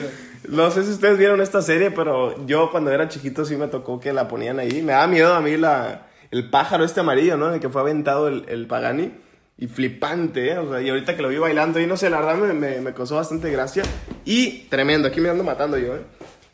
No 0.48 0.70
sé 0.70 0.84
si 0.84 0.90
ustedes 0.92 1.18
vieron 1.18 1.40
esta 1.40 1.60
serie, 1.60 1.90
pero 1.90 2.46
yo 2.46 2.70
cuando 2.70 2.92
era 2.92 3.08
chiquito 3.08 3.44
sí 3.44 3.56
me 3.56 3.66
tocó 3.66 3.98
que 3.98 4.12
la 4.12 4.28
ponían 4.28 4.60
ahí. 4.60 4.80
Me 4.80 4.92
da 4.92 5.04
miedo 5.08 5.34
a 5.34 5.40
mí 5.40 5.56
la, 5.56 6.06
el 6.30 6.48
pájaro 6.50 6.84
este 6.84 7.00
amarillo, 7.00 7.36
¿no? 7.36 7.48
En 7.48 7.54
el 7.54 7.60
que 7.60 7.68
fue 7.68 7.80
aventado 7.80 8.28
el, 8.28 8.44
el 8.48 8.68
Pagani. 8.68 9.12
Y 9.58 9.68
flipante, 9.68 10.52
¿eh? 10.52 10.58
O 10.58 10.70
sea, 10.70 10.82
y 10.82 10.90
ahorita 10.90 11.16
que 11.16 11.22
lo 11.22 11.28
vi 11.28 11.38
bailando 11.38 11.80
y 11.80 11.86
no 11.86 11.96
sé, 11.96 12.10
la 12.10 12.20
verdad 12.20 12.36
me, 12.36 12.52
me, 12.52 12.80
me 12.80 12.92
causó 12.92 13.16
bastante 13.16 13.50
gracia. 13.50 13.84
Y 14.24 14.64
tremendo, 14.68 15.08
aquí 15.08 15.20
me 15.20 15.30
ando 15.30 15.44
matando 15.44 15.78
yo, 15.78 15.96
¿eh? 15.96 16.02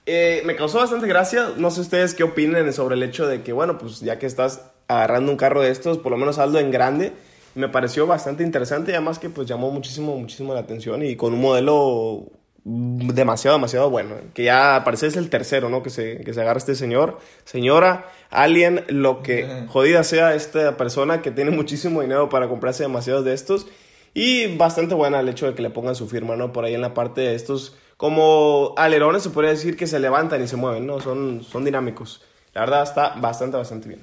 Eh, 0.06 0.42
me 0.44 0.56
causó 0.56 0.78
bastante 0.78 1.06
gracia. 1.06 1.50
No 1.56 1.70
sé 1.70 1.80
ustedes 1.80 2.14
qué 2.14 2.24
opinen 2.24 2.72
sobre 2.72 2.96
el 2.96 3.02
hecho 3.02 3.26
de 3.26 3.42
que, 3.42 3.52
bueno, 3.52 3.78
pues 3.78 4.00
ya 4.00 4.18
que 4.18 4.26
estás 4.26 4.62
agarrando 4.88 5.30
un 5.30 5.36
carro 5.36 5.62
de 5.62 5.70
estos, 5.70 5.98
por 5.98 6.12
lo 6.12 6.18
menos 6.18 6.38
hazlo 6.38 6.58
en 6.58 6.70
grande. 6.70 7.12
Me 7.54 7.68
pareció 7.68 8.06
bastante 8.06 8.42
interesante 8.42 8.92
y 8.92 8.94
además 8.94 9.18
que 9.18 9.28
pues 9.28 9.46
llamó 9.46 9.70
muchísimo, 9.70 10.16
muchísimo 10.16 10.54
la 10.54 10.60
atención 10.60 11.04
y 11.04 11.16
con 11.16 11.34
un 11.34 11.40
modelo 11.40 12.30
demasiado, 12.64 13.56
demasiado 13.56 13.90
bueno. 13.90 14.14
Que 14.34 14.44
ya 14.44 14.82
parece 14.84 15.06
es 15.06 15.16
el 15.16 15.30
tercero, 15.30 15.68
¿no? 15.68 15.82
Que 15.82 15.90
se, 15.90 16.20
que 16.20 16.34
se 16.34 16.40
agarra 16.40 16.58
este 16.58 16.74
señor, 16.74 17.18
señora, 17.44 18.06
alien, 18.30 18.84
lo 18.88 19.22
que 19.22 19.66
jodida 19.68 20.04
sea 20.04 20.34
esta 20.34 20.76
persona 20.76 21.22
que 21.22 21.30
tiene 21.30 21.50
muchísimo 21.50 22.02
dinero 22.02 22.28
para 22.28 22.48
comprarse 22.48 22.82
demasiados 22.82 23.24
de 23.24 23.34
estos. 23.34 23.66
Y 24.14 24.56
bastante 24.56 24.94
buena 24.94 25.20
el 25.20 25.28
hecho 25.28 25.46
de 25.46 25.54
que 25.54 25.62
le 25.62 25.70
pongan 25.70 25.94
su 25.94 26.06
firma, 26.06 26.36
¿no? 26.36 26.52
Por 26.52 26.64
ahí 26.64 26.74
en 26.74 26.82
la 26.82 26.92
parte 26.92 27.22
de 27.22 27.34
estos, 27.34 27.76
como 27.96 28.74
alerones 28.76 29.22
se 29.22 29.30
podría 29.30 29.52
decir 29.52 29.76
que 29.76 29.86
se 29.86 29.98
levantan 29.98 30.42
y 30.42 30.48
se 30.48 30.56
mueven, 30.56 30.86
¿no? 30.86 31.00
Son, 31.00 31.42
son 31.42 31.64
dinámicos. 31.64 32.22
La 32.52 32.60
verdad 32.62 32.82
está 32.82 33.14
bastante, 33.16 33.56
bastante 33.56 33.88
bien. 33.88 34.02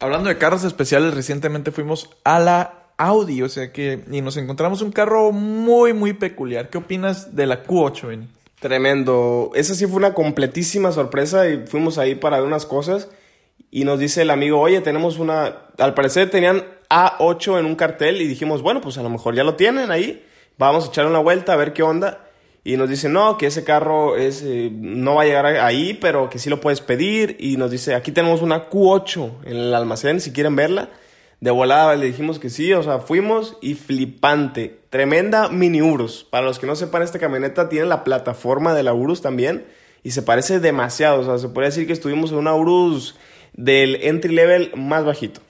Hablando 0.00 0.28
de 0.28 0.38
carros 0.38 0.62
especiales, 0.62 1.14
recientemente 1.14 1.72
fuimos 1.72 2.10
a 2.22 2.38
la 2.38 2.87
Audi, 2.98 3.42
o 3.42 3.48
sea 3.48 3.72
que, 3.72 4.04
y 4.10 4.20
nos 4.20 4.36
encontramos 4.36 4.82
un 4.82 4.92
carro 4.92 5.32
muy, 5.32 5.92
muy 5.92 6.12
peculiar. 6.12 6.68
¿Qué 6.68 6.78
opinas 6.78 7.34
de 7.34 7.46
la 7.46 7.64
Q8, 7.64 8.08
Benny? 8.08 8.28
Tremendo. 8.60 9.52
Esa 9.54 9.74
sí 9.74 9.86
fue 9.86 9.96
una 9.96 10.14
completísima 10.14 10.90
sorpresa 10.90 11.48
y 11.48 11.66
fuimos 11.66 11.96
ahí 11.96 12.16
para 12.16 12.38
ver 12.38 12.46
unas 12.46 12.66
cosas 12.66 13.08
y 13.70 13.84
nos 13.84 13.98
dice 13.98 14.22
el 14.22 14.30
amigo, 14.30 14.60
oye, 14.60 14.80
tenemos 14.80 15.18
una... 15.18 15.68
Al 15.78 15.94
parecer 15.94 16.30
tenían 16.30 16.64
A8 16.88 17.58
en 17.58 17.66
un 17.66 17.76
cartel 17.76 18.20
y 18.20 18.26
dijimos, 18.26 18.62
bueno, 18.62 18.80
pues 18.80 18.98
a 18.98 19.02
lo 19.02 19.10
mejor 19.10 19.34
ya 19.34 19.44
lo 19.44 19.54
tienen 19.54 19.90
ahí, 19.90 20.24
vamos 20.56 20.86
a 20.86 20.88
echar 20.88 21.06
una 21.06 21.18
vuelta 21.18 21.52
a 21.52 21.56
ver 21.56 21.72
qué 21.72 21.82
onda. 21.82 22.24
Y 22.64 22.76
nos 22.76 22.90
dice, 22.90 23.08
no, 23.08 23.38
que 23.38 23.46
ese 23.46 23.64
carro 23.64 24.16
es, 24.16 24.42
eh, 24.42 24.70
no 24.72 25.14
va 25.14 25.22
a 25.22 25.24
llegar 25.24 25.46
ahí, 25.46 25.94
pero 25.94 26.28
que 26.28 26.38
sí 26.38 26.50
lo 26.50 26.60
puedes 26.60 26.80
pedir. 26.80 27.36
Y 27.38 27.56
nos 27.56 27.70
dice, 27.70 27.94
aquí 27.94 28.10
tenemos 28.10 28.42
una 28.42 28.68
Q8 28.68 29.44
en 29.44 29.56
el 29.56 29.74
almacén, 29.74 30.20
si 30.20 30.32
quieren 30.32 30.56
verla. 30.56 30.90
De 31.40 31.52
volada 31.52 31.94
le 31.94 32.06
dijimos 32.06 32.40
que 32.40 32.50
sí, 32.50 32.72
o 32.72 32.82
sea, 32.82 32.98
fuimos 32.98 33.56
y 33.60 33.74
flipante. 33.74 34.80
Tremenda 34.90 35.48
mini 35.48 35.80
Urus. 35.80 36.26
Para 36.28 36.44
los 36.44 36.58
que 36.58 36.66
no 36.66 36.74
sepan, 36.74 37.02
esta 37.02 37.20
camioneta 37.20 37.68
tiene 37.68 37.86
la 37.86 38.02
plataforma 38.02 38.74
de 38.74 38.82
la 38.82 38.92
Urus 38.92 39.22
también 39.22 39.64
y 40.02 40.10
se 40.10 40.22
parece 40.22 40.58
demasiado. 40.58 41.20
O 41.20 41.24
sea, 41.24 41.38
se 41.38 41.48
puede 41.48 41.68
decir 41.68 41.86
que 41.86 41.92
estuvimos 41.92 42.32
en 42.32 42.38
una 42.38 42.54
Urus 42.54 43.16
del 43.52 43.96
entry 44.02 44.34
level 44.34 44.72
más 44.74 45.04
bajito. 45.04 45.40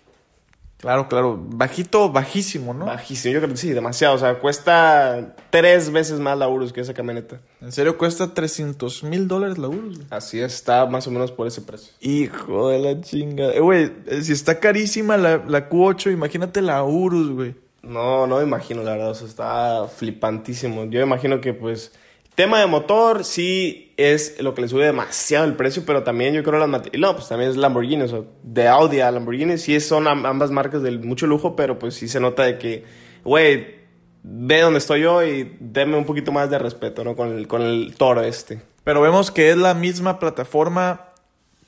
Claro, 0.78 1.08
claro, 1.08 1.36
bajito, 1.36 2.10
bajísimo, 2.12 2.72
¿no? 2.72 2.86
Bajísimo, 2.86 3.34
yo 3.34 3.40
creo 3.40 3.50
que 3.50 3.56
sí, 3.56 3.70
demasiado. 3.70 4.14
O 4.14 4.18
sea, 4.18 4.38
cuesta 4.38 5.34
tres 5.50 5.90
veces 5.90 6.20
más 6.20 6.38
la 6.38 6.48
Urus 6.48 6.72
que 6.72 6.80
esa 6.80 6.94
camioneta. 6.94 7.40
En 7.60 7.72
serio, 7.72 7.98
cuesta 7.98 8.32
300 8.32 9.02
mil 9.02 9.26
dólares 9.26 9.58
la 9.58 9.66
Urus. 9.68 9.98
Así 10.10 10.38
es, 10.40 10.54
está 10.54 10.86
más 10.86 11.04
o 11.08 11.10
menos 11.10 11.32
por 11.32 11.48
ese 11.48 11.62
precio. 11.62 11.92
Hijo 12.00 12.68
de 12.68 12.78
la 12.78 13.00
chinga. 13.00 13.52
Eh, 13.52 13.60
güey, 13.60 13.92
eh, 14.06 14.22
si 14.22 14.32
está 14.32 14.60
carísima 14.60 15.16
la, 15.16 15.42
la 15.48 15.68
Q8, 15.68 16.12
imagínate 16.12 16.62
la 16.62 16.84
Urus, 16.84 17.30
güey. 17.32 17.56
No, 17.82 18.28
no 18.28 18.36
me 18.36 18.44
imagino, 18.44 18.84
la 18.84 18.92
verdad. 18.92 19.10
O 19.10 19.14
sea, 19.16 19.26
está 19.26 19.88
flipantísimo. 19.88 20.84
Yo 20.84 21.00
imagino 21.00 21.40
que, 21.40 21.54
pues, 21.54 21.92
tema 22.38 22.60
de 22.60 22.66
motor 22.68 23.24
sí 23.24 23.92
es 23.96 24.40
lo 24.40 24.54
que 24.54 24.62
le 24.62 24.68
sube 24.68 24.84
demasiado 24.84 25.44
el 25.44 25.56
precio, 25.56 25.82
pero 25.84 26.04
también 26.04 26.34
yo 26.34 26.44
creo 26.44 26.64
las 26.64 26.82
No, 26.96 27.16
pues 27.16 27.26
también 27.28 27.50
es 27.50 27.56
Lamborghini, 27.56 28.04
o 28.04 28.26
de 28.44 28.68
Audi 28.68 29.00
a 29.00 29.10
Lamborghini 29.10 29.58
sí 29.58 29.80
son 29.80 30.06
am- 30.06 30.24
ambas 30.24 30.52
marcas 30.52 30.82
de 30.84 30.92
mucho 30.98 31.26
lujo, 31.26 31.56
pero 31.56 31.80
pues 31.80 31.94
sí 31.94 32.06
se 32.06 32.20
nota 32.20 32.44
de 32.44 32.56
que, 32.56 32.84
güey, 33.24 33.78
ve 34.22 34.60
donde 34.60 34.78
estoy 34.78 35.00
yo 35.00 35.24
y 35.24 35.56
deme 35.58 35.96
un 35.96 36.04
poquito 36.04 36.30
más 36.30 36.48
de 36.48 36.60
respeto, 36.60 37.02
¿no? 37.02 37.16
Con 37.16 37.36
el, 37.36 37.48
con 37.48 37.60
el 37.60 37.96
toro 37.96 38.22
este. 38.22 38.62
Pero 38.84 39.00
vemos 39.00 39.32
que 39.32 39.50
es 39.50 39.56
la 39.56 39.74
misma 39.74 40.20
plataforma, 40.20 41.08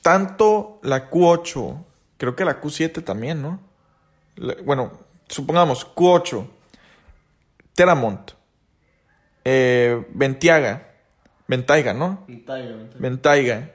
tanto 0.01 0.79
la 0.83 1.09
Q8, 1.09 1.83
creo 2.15 2.37
que 2.37 2.45
la 2.45 2.61
Q7 2.61 3.03
también, 3.03 3.41
¿no? 3.41 3.59
Bueno, 4.63 4.93
supongamos 5.27 5.85
Q8, 5.93 6.45
Teramont, 7.75 8.31
eh, 9.45 10.05
Ventiaga, 10.13 10.87
Ventaiga, 11.47 11.93
¿no? 11.93 12.25
Ventaiga, 12.97 13.71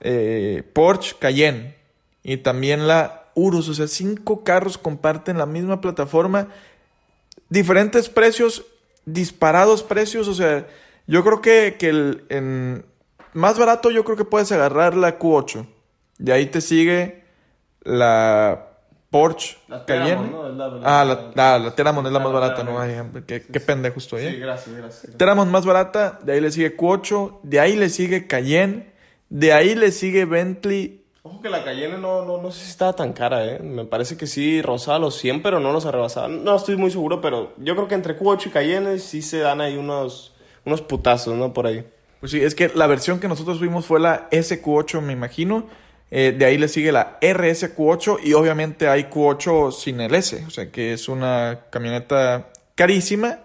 eh, 0.00 0.62
Porsche 0.72 1.16
Cayenne 1.18 1.74
y 2.22 2.36
también 2.38 2.86
la 2.86 3.30
Urus. 3.34 3.68
O 3.68 3.74
sea, 3.74 3.88
cinco 3.88 4.44
carros 4.44 4.78
comparten 4.78 5.38
la 5.38 5.46
misma 5.46 5.80
plataforma. 5.80 6.48
Diferentes 7.48 8.08
precios, 8.08 8.64
disparados 9.04 9.82
precios. 9.82 10.28
O 10.28 10.34
sea, 10.34 10.66
yo 11.06 11.24
creo 11.24 11.40
que, 11.40 11.76
que 11.78 11.88
el, 11.88 12.24
en 12.28 12.84
más 13.32 13.58
barato 13.58 13.90
yo 13.90 14.04
creo 14.04 14.16
que 14.16 14.24
puedes 14.24 14.52
agarrar 14.52 14.96
la 14.96 15.18
Q8. 15.18 15.66
De 16.18 16.32
ahí 16.32 16.46
te 16.46 16.60
sigue 16.60 17.24
la 17.82 18.71
Porsche 19.12 19.58
La 19.68 19.84
Cayenne. 19.84 20.08
Teramont, 20.28 20.32
¿no? 20.32 20.48
La- 20.48 20.68
la- 20.68 21.00
ah, 21.00 21.04
la, 21.04 21.58
la, 21.60 21.74
Teramont 21.76 22.04
es 22.06 22.12
la 22.12 22.18
Ah, 22.18 22.22
más 22.24 22.32
barata, 22.32 22.64
¿no? 22.64 22.80
Teramont. 22.80 23.14
Ay, 23.16 23.22
qué, 23.26 23.42
qué 23.42 23.60
pendejo 23.60 23.98
estoy, 24.00 24.22
¿eh? 24.24 24.32
gracias, 24.40 24.74
gracias. 24.76 25.16
Teramont 25.16 25.50
más 25.50 25.64
barata, 25.64 26.18
de 26.24 26.32
ahí 26.32 26.40
le 26.40 26.50
sigue 26.50 26.76
Q8, 26.76 27.40
de 27.44 27.60
ahí 27.60 27.76
le 27.76 27.88
sigue 27.90 28.26
Cayenne, 28.26 28.90
de 29.28 29.52
ahí 29.52 29.74
le 29.76 29.92
sigue 29.92 30.24
Bentley. 30.24 31.04
Ojo 31.24 31.40
que 31.40 31.48
la 31.50 31.62
Cayenne 31.62 31.98
no, 31.98 32.24
no, 32.24 32.42
no 32.42 32.50
sé 32.50 32.64
si 32.64 32.70
estaba 32.70 32.94
tan 32.94 33.12
cara, 33.12 33.44
¿eh? 33.46 33.60
Me 33.60 33.84
parece 33.84 34.16
que 34.16 34.26
sí 34.26 34.60
rozaba 34.60 34.98
los 34.98 35.14
100, 35.18 35.40
pero 35.42 35.60
no 35.60 35.72
los 35.72 35.86
ha 35.86 35.92
rebasado. 35.92 36.26
No 36.28 36.56
estoy 36.56 36.76
muy 36.76 36.90
seguro, 36.90 37.20
pero 37.20 37.52
yo 37.58 37.76
creo 37.76 37.86
que 37.86 37.94
entre 37.94 38.18
Q8 38.18 38.46
y 38.46 38.50
Cayenne 38.50 38.98
sí 38.98 39.22
se 39.22 39.38
dan 39.38 39.60
ahí 39.60 39.76
unos, 39.76 40.34
unos 40.64 40.80
putazos, 40.82 41.34
¿no? 41.36 41.52
Por 41.52 41.66
ahí. 41.68 41.86
Pues 42.18 42.32
sí, 42.32 42.40
es 42.42 42.54
que 42.54 42.70
la 42.74 42.86
versión 42.86 43.20
que 43.20 43.28
nosotros 43.28 43.60
vimos 43.60 43.84
fue 43.84 44.00
la 44.00 44.28
SQ8, 44.30 45.00
me 45.00 45.12
imagino. 45.12 45.66
Eh, 46.14 46.34
de 46.36 46.44
ahí 46.44 46.58
le 46.58 46.68
sigue 46.68 46.92
la 46.92 47.18
RSQ8 47.22 48.18
y 48.22 48.34
obviamente 48.34 48.86
hay 48.86 49.04
Q8 49.04 49.72
sin 49.72 49.98
el 50.02 50.14
S, 50.14 50.44
o 50.46 50.50
sea 50.50 50.70
que 50.70 50.92
es 50.92 51.08
una 51.08 51.60
camioneta 51.70 52.50
carísima, 52.74 53.38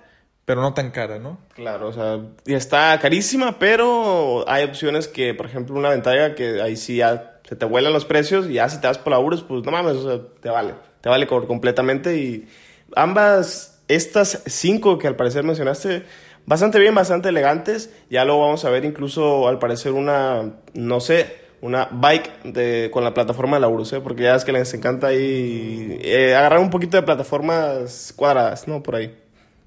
pero 0.43 0.59
no 0.61 0.73
tan 0.73 0.91
cara, 0.91 1.17
¿no? 1.17 1.37
Claro, 1.55 1.87
o 1.87 1.93
sea, 1.93 2.19
y 2.45 2.53
está 2.55 2.99
carísima, 2.99 3.57
pero 3.57 4.43
hay 4.49 4.65
opciones 4.65 5.07
que, 5.07 5.33
por 5.33 5.45
ejemplo, 5.45 5.75
una 5.77 5.89
ventaja 5.91 6.35
que 6.35 6.61
ahí 6.61 6.75
sí 6.75 6.97
ya 6.97 7.39
se 7.47 7.55
te 7.55 7.65
vuelan 7.65 7.93
los 7.93 8.03
precios 8.03 8.47
y 8.49 8.53
ya 8.55 8.67
si 8.67 8.81
te 8.81 8.87
vas 8.87 8.97
por 8.97 9.11
la 9.13 9.19
Urus, 9.19 9.43
pues 9.43 9.63
no 9.63 9.71
mames, 9.71 9.95
o 9.95 10.03
sea, 10.09 10.21
te 10.41 10.49
vale. 10.49 10.73
Te 10.99 11.07
vale 11.07 11.25
co- 11.25 11.47
completamente 11.47 12.17
y 12.17 12.47
ambas, 12.95 13.79
estas 13.87 14.43
cinco 14.45 14.97
que 14.97 15.07
al 15.07 15.15
parecer 15.15 15.43
mencionaste, 15.45 16.03
bastante 16.45 16.79
bien, 16.79 16.93
bastante 16.95 17.29
elegantes. 17.29 17.93
Ya 18.09 18.25
lo 18.25 18.39
vamos 18.39 18.65
a 18.65 18.69
ver 18.69 18.83
incluso 18.85 19.47
al 19.47 19.59
parecer 19.59 19.93
una, 19.93 20.53
no 20.73 20.99
sé, 20.99 21.46
una 21.61 21.87
bike 21.91 22.43
de, 22.43 22.89
con 22.91 23.03
la 23.03 23.13
plataforma 23.13 23.57
de 23.57 23.61
la 23.61 23.67
Urus, 23.67 23.93
¿eh? 23.93 24.01
porque 24.01 24.23
ya 24.23 24.35
es 24.35 24.45
que 24.45 24.51
les 24.51 24.73
encanta 24.73 25.07
ahí 25.07 25.99
eh, 26.01 26.35
agarrar 26.35 26.59
un 26.59 26.69
poquito 26.69 26.97
de 26.97 27.03
plataformas 27.03 28.13
cuadradas, 28.15 28.67
¿no? 28.67 28.83
Por 28.83 28.95
ahí. 28.95 29.17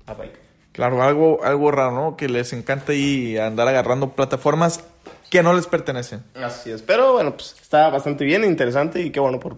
La 0.06 0.14
bike. 0.14 0.38
Claro, 0.72 1.02
algo, 1.02 1.42
algo 1.42 1.70
raro, 1.70 1.92
¿no? 1.92 2.16
Que 2.16 2.28
les 2.28 2.52
encanta 2.52 2.92
ahí 2.92 3.36
andar 3.36 3.66
agarrando 3.66 4.10
plataformas 4.10 4.84
que 5.30 5.42
no 5.42 5.52
les 5.52 5.66
pertenecen. 5.66 6.22
Así 6.34 6.70
es, 6.70 6.82
pero 6.82 7.12
bueno, 7.12 7.32
pues 7.32 7.56
está 7.60 7.88
bastante 7.90 8.24
bien, 8.24 8.44
interesante 8.44 9.00
y 9.00 9.10
qué 9.10 9.20
bueno 9.20 9.40
por... 9.40 9.56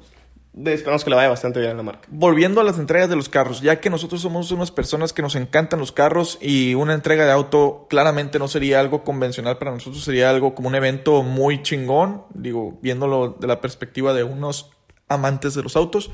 Esperamos 0.55 1.03
que 1.03 1.09
le 1.09 1.17
vaya 1.17 1.31
bastante 1.31 1.61
bien 1.61 1.73
a 1.73 1.75
la 1.75 1.83
marca. 1.83 2.07
Volviendo 2.11 2.61
a 2.61 2.65
las 2.65 2.79
entregas 2.79 3.09
de 3.09 3.17
los 3.17 3.31
carros, 3.31 3.63
ya 3.63 3.81
que 3.81 3.89
nosotros 3.89 4.21
somos 4.21 4.51
unas 4.51 4.71
personas 4.71 5.15
que 5.15 5.23
nos 5.23 5.35
encantan 5.35 5.79
los 5.79 5.93
carros 5.93 6.39
y 6.43 6.75
una 6.75 6.93
entrega 6.93 7.25
de 7.25 7.33
auto 7.33 7.87
claramente 7.89 8.39
no 8.39 8.49
sería 8.49 8.79
algo 8.79 9.03
convencional 9.03 9.57
para 9.57 9.71
nosotros, 9.71 10.05
sería 10.05 10.29
algo 10.29 10.55
como 10.55 10.69
un 10.69 10.75
evento 10.75 11.23
muy 11.23 11.63
chingón, 11.63 12.25
digo, 12.35 12.79
viéndolo 12.83 13.31
de 13.41 13.47
la 13.47 13.63
perspectiva 13.63 14.13
de 14.13 14.25
unos 14.25 14.71
amantes 15.09 15.55
de 15.55 15.63
los 15.63 15.75
autos. 15.75 16.11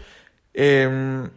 Em, 0.55 1.31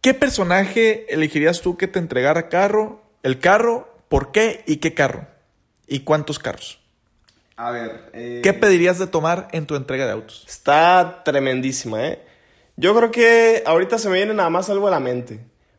¿Qué 0.00 0.12
personaje 0.12 1.06
elegirías 1.14 1.62
tú 1.62 1.76
que 1.76 1.88
te 1.88 1.98
entregara 1.98 2.48
carro? 2.48 3.00
El 3.22 3.38
carro, 3.38 3.96
¿por 4.08 4.32
qué 4.32 4.64
y 4.66 4.76
qué 4.76 4.92
carro? 4.92 5.28
¿Y 5.86 6.00
cuántos 6.00 6.38
carros? 6.38 6.83
A 7.56 7.70
ver, 7.70 8.10
eh, 8.12 8.40
¿Qué 8.42 8.52
pedirías 8.52 8.98
de 8.98 9.06
tomar 9.06 9.48
en 9.52 9.66
tu 9.66 9.76
entrega 9.76 10.06
de 10.06 10.12
autos? 10.12 10.44
Está 10.48 11.22
tremendísima, 11.24 12.04
¿eh? 12.04 12.20
Yo 12.76 12.94
creo 12.96 13.10
que 13.12 13.62
ahorita 13.64 13.98
se 13.98 14.08
me 14.08 14.16
viene 14.16 14.34
nada 14.34 14.50
más 14.50 14.68
algo 14.70 14.88
a 14.88 14.90
la 14.90 14.98
mente. 14.98 15.38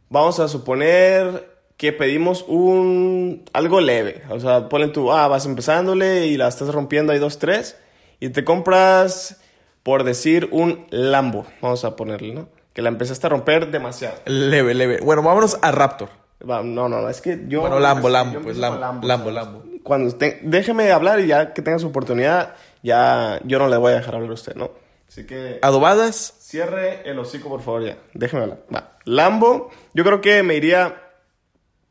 Vamos 0.10 0.39
a 0.39 0.48
suponer 0.48 1.50
que 1.75 1.91
pedimos 1.91 2.46
un 2.48 3.44
algo 3.51 3.82
leve. 3.82 4.24
O 4.29 4.39
sea, 4.39 4.70
ponle 4.70 4.88
tú, 4.88 5.12
ah, 5.12 5.27
vas 5.27 5.46
empezándole 5.46 6.27
y 6.27 6.38
la 6.38 6.48
estás 6.48 6.74
rompiendo 6.74 7.12
ahí 7.12 7.20
dos, 7.20 7.39
tres. 7.39 7.77
Y 8.22 8.29
te 8.29 8.46
compras, 8.46 9.41
por 9.84 10.05
decir, 10.05 10.48
un 10.51 10.88
Lambo. 10.89 11.46
Vamos 11.62 11.84
a 11.84 11.98
ponerle, 11.98 12.34
¿no? 12.34 12.48
Que 12.72 12.82
la 12.82 12.89
empezaste 12.89 13.27
a 13.27 13.29
romper 13.29 13.72
demasiado. 13.72 14.15
Leve, 14.25 14.74
leve. 14.74 15.00
Bueno, 15.01 15.22
vámonos 15.22 15.60
a 15.62 15.72
Raptor. 15.72 16.10
No, 16.39 16.63
no, 16.63 16.88
no, 16.88 17.10
es 17.10 17.20
que 17.20 17.44
yo... 17.48 17.62
Bueno, 17.62 17.79
Lambo, 17.79 18.08
Lambo, 18.08 18.39
pues 18.41 18.58
Lambo, 18.58 19.05
Lambo. 19.05 19.32
Lambo. 19.32 19.63
Cuando 19.86 20.08
usted, 20.08 20.42
déjeme 20.42 20.92
hablar 20.92 21.20
y 21.20 21.27
ya 21.27 21.54
que 21.54 21.62
tenga 21.62 21.77
su 21.77 21.86
oportunidad, 21.86 22.56
ya 22.82 23.39
yo 23.44 23.60
no 23.60 23.68
le 23.68 23.77
voy 23.77 23.92
a 23.92 23.98
dejar 23.98 24.15
hablar 24.15 24.32
a 24.32 24.34
usted, 24.34 24.56
¿no? 24.56 24.72
Así 25.08 25.27
que... 25.27 25.60
Adobadas, 25.62 26.34
Cierre 26.39 27.08
el 27.08 27.20
hocico, 27.20 27.50
por 27.50 27.62
favor, 27.62 27.86
ya. 27.86 27.98
Déjeme 28.15 28.42
hablar. 28.42 28.63
Va. 28.74 28.98
Lambo, 29.04 29.70
yo 29.94 30.04
creo 30.04 30.22
que 30.22 30.42
me 30.42 30.56
iría 30.56 31.04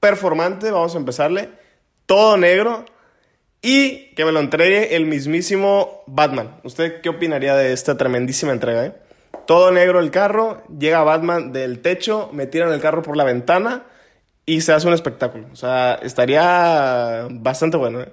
performante, 0.01 0.73
vamos 0.73 0.97
a 0.97 0.99
empezarle. 0.99 1.51
Todo 2.05 2.37
negro. 2.37 2.85
Y 3.63 4.13
que 4.17 4.25
me 4.25 4.33
lo 4.33 4.41
entregue 4.41 4.97
el 4.97 5.07
mismísimo 5.07 6.03
Batman. 6.09 6.61
¿Usted 6.65 7.01
qué 7.01 7.11
opinaría 7.11 7.55
de 7.55 7.73
esta 7.73 7.97
tremendísima 7.97 8.51
entrega, 8.51 8.87
eh? 8.87 8.95
Todo 9.47 9.71
negro 9.71 10.01
el 10.01 10.11
carro, 10.11 10.65
llega 10.67 11.05
Batman 11.05 11.53
del 11.53 11.79
techo, 11.79 12.29
me 12.33 12.49
tiran 12.49 12.73
el 12.73 12.81
carro 12.81 13.03
por 13.03 13.17
la 13.17 13.23
ventana 13.23 13.85
y 14.47 14.61
se 14.61 14.73
hace 14.73 14.87
un 14.87 14.95
espectáculo. 14.95 15.47
O 15.53 15.57
sea, 15.57 15.95
estaría 16.03 17.27
bastante 17.31 17.77
bueno, 17.77 18.01
¿eh? 18.03 18.13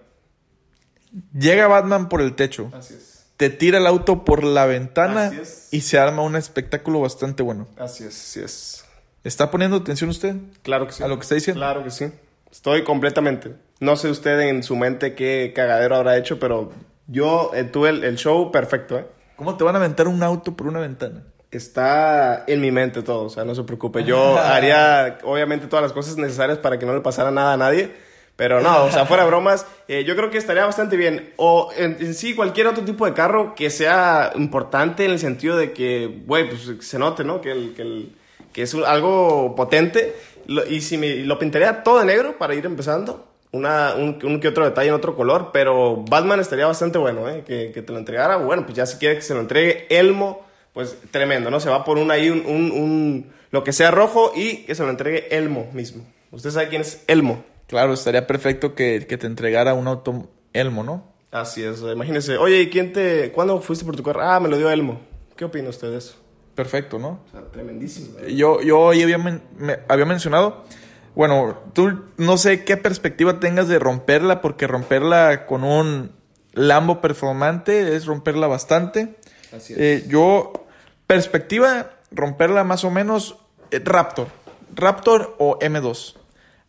llega 1.38 1.68
Batman 1.68 2.08
por 2.10 2.22
el 2.22 2.36
techo, 2.36 2.72
Así 2.74 2.94
es. 2.94 3.26
te 3.38 3.50
tira 3.50 3.78
el 3.80 3.88
auto 3.88 4.24
por 4.24 4.44
la 4.44 4.66
ventana 4.66 5.26
Así 5.28 5.40
es. 5.42 5.68
y 5.72 5.82
se 5.82 6.00
arma 6.00 6.22
un 6.24 6.36
espectáculo 6.36 7.02
bastante 7.02 7.44
bueno. 7.44 7.68
Así 7.78 8.04
es, 8.06 8.16
así 8.20 8.40
es. 8.40 8.86
¿Está 9.24 9.52
poniendo 9.52 9.78
atención 9.78 10.10
usted? 10.10 10.36
Claro 10.64 10.88
que 10.88 10.94
sí. 10.94 11.04
¿A 11.04 11.08
lo 11.08 11.18
que 11.18 11.24
está 11.24 11.36
diciendo? 11.36 11.60
Claro 11.60 11.84
que 11.84 11.92
sí. 11.92 12.12
Estoy 12.52 12.84
completamente. 12.84 13.56
No 13.80 13.96
sé 13.96 14.10
usted 14.10 14.40
en 14.42 14.64
su 14.64 14.76
mente 14.76 15.16
qué 15.16 15.54
cagadero 15.56 15.96
habrá 15.96 16.18
hecho, 16.18 16.40
pero 16.40 16.72
yo 17.08 17.52
eh, 17.54 17.64
tuve 17.66 17.90
el, 17.90 18.04
el 18.04 18.16
show 18.18 18.52
perfecto, 18.52 18.98
¿eh? 18.98 19.06
¿Cómo 19.36 19.58
te 19.58 19.64
van 19.64 19.76
a 19.76 19.80
aventar 19.80 20.08
un 20.08 20.22
auto 20.24 20.56
por 20.56 20.68
una 20.68 20.80
ventana? 20.80 21.24
Está 21.52 22.46
en 22.48 22.62
mi 22.62 22.72
mente 22.72 23.02
todo, 23.04 23.24
o 23.26 23.30
sea, 23.30 23.44
no 23.44 23.54
se 23.56 23.64
preocupe. 23.64 24.04
Yo 24.04 24.38
haría, 24.40 25.18
obviamente, 25.24 25.68
todas 25.68 25.84
las 25.84 25.92
cosas 25.94 26.18
necesarias 26.18 26.58
para 26.58 26.80
que 26.80 26.86
no 26.86 26.94
le 26.94 27.02
pasara 27.02 27.30
nada 27.32 27.54
a 27.54 27.58
nadie. 27.58 27.92
Pero 28.38 28.60
no, 28.62 28.86
o 28.86 28.92
sea, 28.92 29.06
fuera 29.06 29.26
bromas, 29.26 29.68
eh, 29.88 30.04
yo 30.04 30.16
creo 30.16 30.32
que 30.32 30.38
estaría 30.40 30.66
bastante 30.66 30.96
bien. 30.98 31.32
O 31.36 31.70
en, 31.78 31.98
en 32.00 32.14
sí, 32.16 32.34
cualquier 32.34 32.66
otro 32.68 32.84
tipo 32.84 33.06
de 33.06 33.14
carro 33.14 33.54
que 33.54 33.70
sea 33.70 34.32
importante 34.36 35.06
en 35.06 35.12
el 35.12 35.20
sentido 35.20 35.58
de 35.58 35.74
que, 35.74 36.22
güey, 36.26 36.48
pues 36.50 36.88
se 36.88 36.98
note, 36.98 37.24
¿no? 37.24 37.40
Que, 37.42 37.52
el, 37.52 37.74
que, 37.76 37.82
el- 37.84 38.16
que 38.52 38.64
es 38.64 38.74
un- 38.74 38.86
algo 38.86 39.54
potente. 39.56 40.16
Lo- 40.48 40.66
y 40.66 40.82
si 40.82 40.98
me, 40.98 41.18
lo 41.18 41.38
pintaría 41.38 41.84
todo 41.84 42.00
de 42.00 42.06
negro 42.06 42.38
para 42.40 42.56
ir 42.56 42.66
empezando. 42.66 43.28
Una, 43.52 43.94
un, 43.96 44.18
un 44.24 44.40
que 44.40 44.48
otro 44.48 44.64
detalle 44.66 44.88
en 44.90 44.96
otro 44.96 45.16
color. 45.16 45.50
Pero 45.54 45.98
Batman 46.10 46.40
estaría 46.40 46.66
bastante 46.66 46.98
bueno, 46.98 47.30
¿eh? 47.30 47.44
Que, 47.46 47.72
que 47.72 47.82
te 47.84 47.92
lo 47.94 48.00
entregara. 48.00 48.38
Bueno, 48.38 48.64
pues 48.64 48.76
ya 48.76 48.86
si 48.88 48.98
quiere 48.98 49.16
que 49.16 49.22
se 49.22 49.36
lo 49.36 49.42
entregue 49.42 49.86
Elmo, 49.90 50.44
pues 50.74 50.96
tremendo, 51.12 51.50
¿no? 51.52 51.60
Se 51.60 51.70
va 51.70 51.84
por 51.84 51.98
un 51.98 52.12
ahí, 52.12 52.30
un, 52.30 52.46
un, 52.46 52.72
un- 52.72 53.32
lo 53.52 53.64
que 53.64 53.74
sea 53.74 53.92
rojo 53.92 54.32
y 54.36 54.58
que 54.64 54.76
se 54.76 54.84
lo 54.84 54.90
entregue 54.90 55.36
Elmo 55.36 55.70
mismo. 55.74 56.06
¿Usted 56.32 56.52
sabe 56.52 56.70
quién 56.70 56.82
es 56.82 57.04
Elmo? 57.08 57.44
Claro, 57.68 57.94
estaría 57.94 58.26
perfecto 58.28 58.76
que, 58.76 59.06
que 59.08 59.18
te 59.18 59.28
entregara 59.28 59.74
un 59.74 59.88
auto 59.88 60.30
Elmo, 60.54 60.84
¿no? 60.84 61.04
Así 61.32 61.64
es, 61.64 61.82
imagínese. 61.82 62.38
Oye, 62.38 62.62
¿y 62.62 62.70
quién 62.70 62.92
te... 62.94 63.32
¿Cuándo 63.32 63.60
fuiste 63.62 63.86
por 63.86 63.96
tu 63.96 64.04
carro? 64.04 64.22
Ah, 64.22 64.40
me 64.40 64.50
lo 64.50 64.58
dio 64.58 64.70
Elmo. 64.70 65.00
¿Qué 65.36 65.46
opina 65.46 65.70
usted 65.70 65.90
de 65.92 65.98
eso? 65.98 66.16
Perfecto, 66.56 67.00
¿no? 67.00 67.22
O 67.28 67.32
sea, 67.32 67.42
tremendísimo. 67.52 68.20
Yo, 68.28 68.62
yo 68.62 68.80
hoy 68.80 69.02
había, 69.04 69.18
men- 69.18 69.42
me- 69.58 69.80
había 69.88 70.06
mencionado, 70.06 70.64
bueno, 71.16 71.58
tú 71.74 72.04
no 72.18 72.38
sé 72.38 72.64
qué 72.66 72.76
perspectiva 72.78 73.40
tengas 73.40 73.68
de 73.70 73.80
romperla, 73.80 74.42
porque 74.42 74.68
romperla 74.68 75.46
con 75.46 75.64
un 75.64 76.12
Lambo 76.54 77.00
performante 77.00 77.96
es 77.96 78.06
romperla 78.06 78.48
bastante. 78.48 79.16
Así 79.56 79.72
es. 79.74 79.80
Eh, 79.80 80.06
yo, 80.10 80.61
perspectiva, 81.16 81.92
romperla 82.12 82.64
más 82.64 82.86
o 82.86 82.90
menos, 82.90 83.36
eh, 83.72 83.82
Raptor. 83.84 84.28
Raptor 84.74 85.36
o 85.40 85.60
M2. 85.60 86.16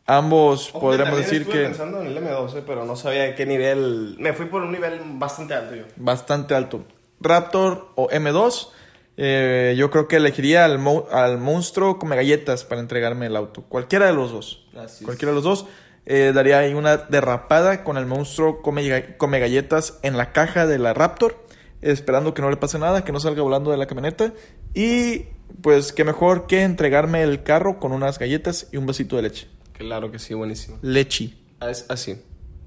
Ambos 0.07 0.71
Ojo, 0.71 0.81
podríamos 0.81 1.11
también 1.15 1.25
decir 1.25 1.43
estuve 1.43 1.59
que 1.63 1.69
pensando 1.69 2.01
en 2.01 2.09
el 2.09 2.19
M2, 2.19 2.57
eh, 2.57 2.63
pero 2.67 2.85
no 2.85 2.97
sabía 2.97 3.37
qué 3.37 3.47
nivel... 3.47 4.17
Me 4.19 4.33
fui 4.33 4.47
por 4.47 4.63
un 4.63 4.73
nivel 4.73 5.01
bastante 5.15 5.55
alto 5.55 5.77
yo. 5.77 5.85
bastante 5.95 6.57
alto. 6.57 6.85
Raptor 7.21 7.91
o 7.95 8.09
M2. 8.09 8.69
eh, 9.17 9.75
yo 9.79 9.91
creo 9.93 10.09
que 10.09 10.17
elegiría 10.17 10.65
al, 10.65 10.81
mo- 10.81 11.07
al 11.13 11.39
monstruo 11.39 12.01
come 12.01 12.17
galletas 12.17 12.65
para 12.65 12.81
entregarme 12.81 13.27
el 13.27 13.37
auto. 13.37 13.63
Cualquiera 13.69 14.07
de 14.07 14.13
los 14.13 14.33
dos. 14.33 14.67
Así 14.77 15.05
es. 15.05 15.07
Cualquiera 15.07 15.31
de 15.31 15.37
los 15.37 15.45
dos. 15.45 15.67
eh, 16.05 16.33
daría 16.35 16.59
ahí 16.59 16.75
una 16.75 16.97
derrapada 16.97 17.85
con 17.85 17.97
el 17.97 18.07
monstruo 18.07 18.61
come, 18.61 19.15
come 19.19 19.39
galletas 19.39 20.01
en 20.03 20.17
la 20.17 20.33
caja 20.33 20.67
de 20.67 20.79
la 20.81 20.95
Raptor. 20.95 21.37
Esperando 21.83 22.33
que 22.33 22.43
no 22.43 22.49
le 22.49 22.57
pase 22.57 22.79
nada, 22.79 23.05
que 23.05 23.13
no 23.13 23.21
salga 23.21 23.43
volando 23.43 23.71
de 23.71 23.77
la 23.77 23.87
camioneta. 23.87 24.33
Y 24.75 25.27
pues 25.61 25.93
que 25.93 26.05
mejor 26.05 26.47
que 26.47 26.63
entregarme 26.63 27.23
el 27.23 27.43
carro 27.43 27.79
con 27.79 27.93
unas 27.93 28.19
galletas 28.19 28.69
y 28.73 28.77
un 28.79 28.87
vasito 28.87 29.17
de 29.17 29.23
leche. 29.23 29.49
Claro 29.73 30.11
que 30.11 30.19
sí, 30.19 30.35
buenísimo. 30.35 30.79
Lechi. 30.83 31.39
Es 31.61 31.87
así. 31.89 32.23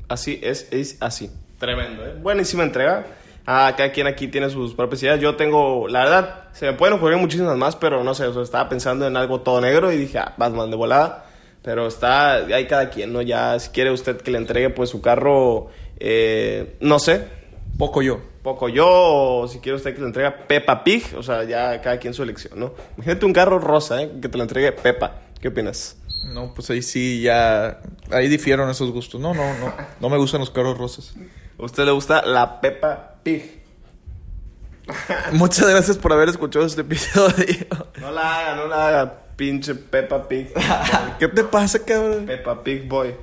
Así 0.07 0.39
es, 0.43 0.67
es 0.71 0.97
así. 0.99 1.31
Tremendo, 1.57 2.05
¿eh? 2.05 2.15
Buenísima 2.21 2.63
entrega. 2.63 3.05
Ah, 3.47 3.73
cada 3.77 3.91
quien 3.91 4.07
aquí 4.07 4.27
tiene 4.27 4.49
sus 4.49 4.73
propias 4.73 5.03
ideas. 5.03 5.19
Yo 5.19 5.35
tengo, 5.35 5.87
la 5.87 6.03
verdad, 6.03 6.43
se 6.53 6.65
me 6.65 6.73
pueden 6.73 6.95
ocurrir 6.95 7.17
muchísimas 7.17 7.55
más, 7.57 7.75
pero 7.75 8.03
no 8.03 8.13
sé, 8.13 8.25
o 8.25 8.33
sea, 8.33 8.41
estaba 8.41 8.67
pensando 8.69 9.05
en 9.07 9.15
algo 9.17 9.41
todo 9.41 9.61
negro 9.61 9.91
y 9.91 9.97
dije, 9.97 10.17
ah, 10.17 10.33
Batman 10.37 10.69
de 10.69 10.77
volada. 10.77 11.25
Pero 11.61 11.87
está, 11.87 12.35
hay 12.35 12.67
cada 12.67 12.89
quien, 12.89 13.13
¿no? 13.13 13.21
Ya, 13.21 13.57
si 13.59 13.69
quiere 13.69 13.91
usted 13.91 14.17
que 14.17 14.31
le 14.31 14.37
entregue, 14.37 14.69
pues, 14.69 14.89
su 14.89 15.01
carro, 15.01 15.69
eh, 15.99 16.75
no 16.79 16.99
sé, 16.99 17.27
Poco 17.77 18.01
yo. 18.01 18.19
poco 18.41 18.69
yo, 18.69 18.87
o 18.87 19.47
si 19.47 19.59
quiere 19.59 19.75
usted 19.75 19.93
que 19.93 19.99
le 20.01 20.07
entregue 20.07 20.31
Peppa 20.31 20.83
Pig, 20.83 21.03
o 21.17 21.23
sea, 21.23 21.43
ya 21.43 21.81
cada 21.81 21.97
quien 21.97 22.13
su 22.13 22.23
elección, 22.23 22.59
¿no? 22.59 22.73
Imagínate 22.95 23.25
un 23.25 23.33
carro 23.33 23.59
rosa, 23.59 24.01
¿eh? 24.01 24.11
Que 24.21 24.29
te 24.29 24.37
lo 24.37 24.43
entregue 24.43 24.71
Peppa. 24.71 25.21
¿Qué 25.41 25.49
opinas? 25.49 25.97
No, 26.33 26.53
pues 26.53 26.69
ahí 26.69 26.81
sí 26.81 27.21
ya. 27.21 27.81
Ahí 28.11 28.27
difieron 28.27 28.69
esos 28.69 28.91
gustos. 28.91 29.19
No, 29.19 29.33
no, 29.33 29.43
no. 29.59 29.73
No 29.99 30.09
me 30.09 30.17
gustan 30.17 30.39
los 30.39 30.49
carros 30.49 30.77
rosas. 30.77 31.13
¿A 31.59 31.63
usted 31.63 31.85
le 31.85 31.91
gusta 31.91 32.21
la 32.25 32.61
Peppa 32.61 33.15
Pig? 33.23 33.63
Muchas 35.33 35.67
gracias 35.67 35.97
por 35.97 36.13
haber 36.13 36.29
escuchado 36.29 36.65
este 36.65 36.81
episodio. 36.81 37.65
No 37.99 38.11
la 38.11 38.39
haga, 38.39 38.55
no 38.55 38.67
la 38.67 38.87
haga, 38.87 39.21
pinche 39.35 39.75
Peppa 39.75 40.27
Pig. 40.27 40.53
¿Qué 41.19 41.27
te 41.27 41.43
pasa, 41.43 41.79
cabrón? 41.83 42.25
Peppa 42.25 42.63
Pig 42.63 42.87
Boy. 42.87 43.15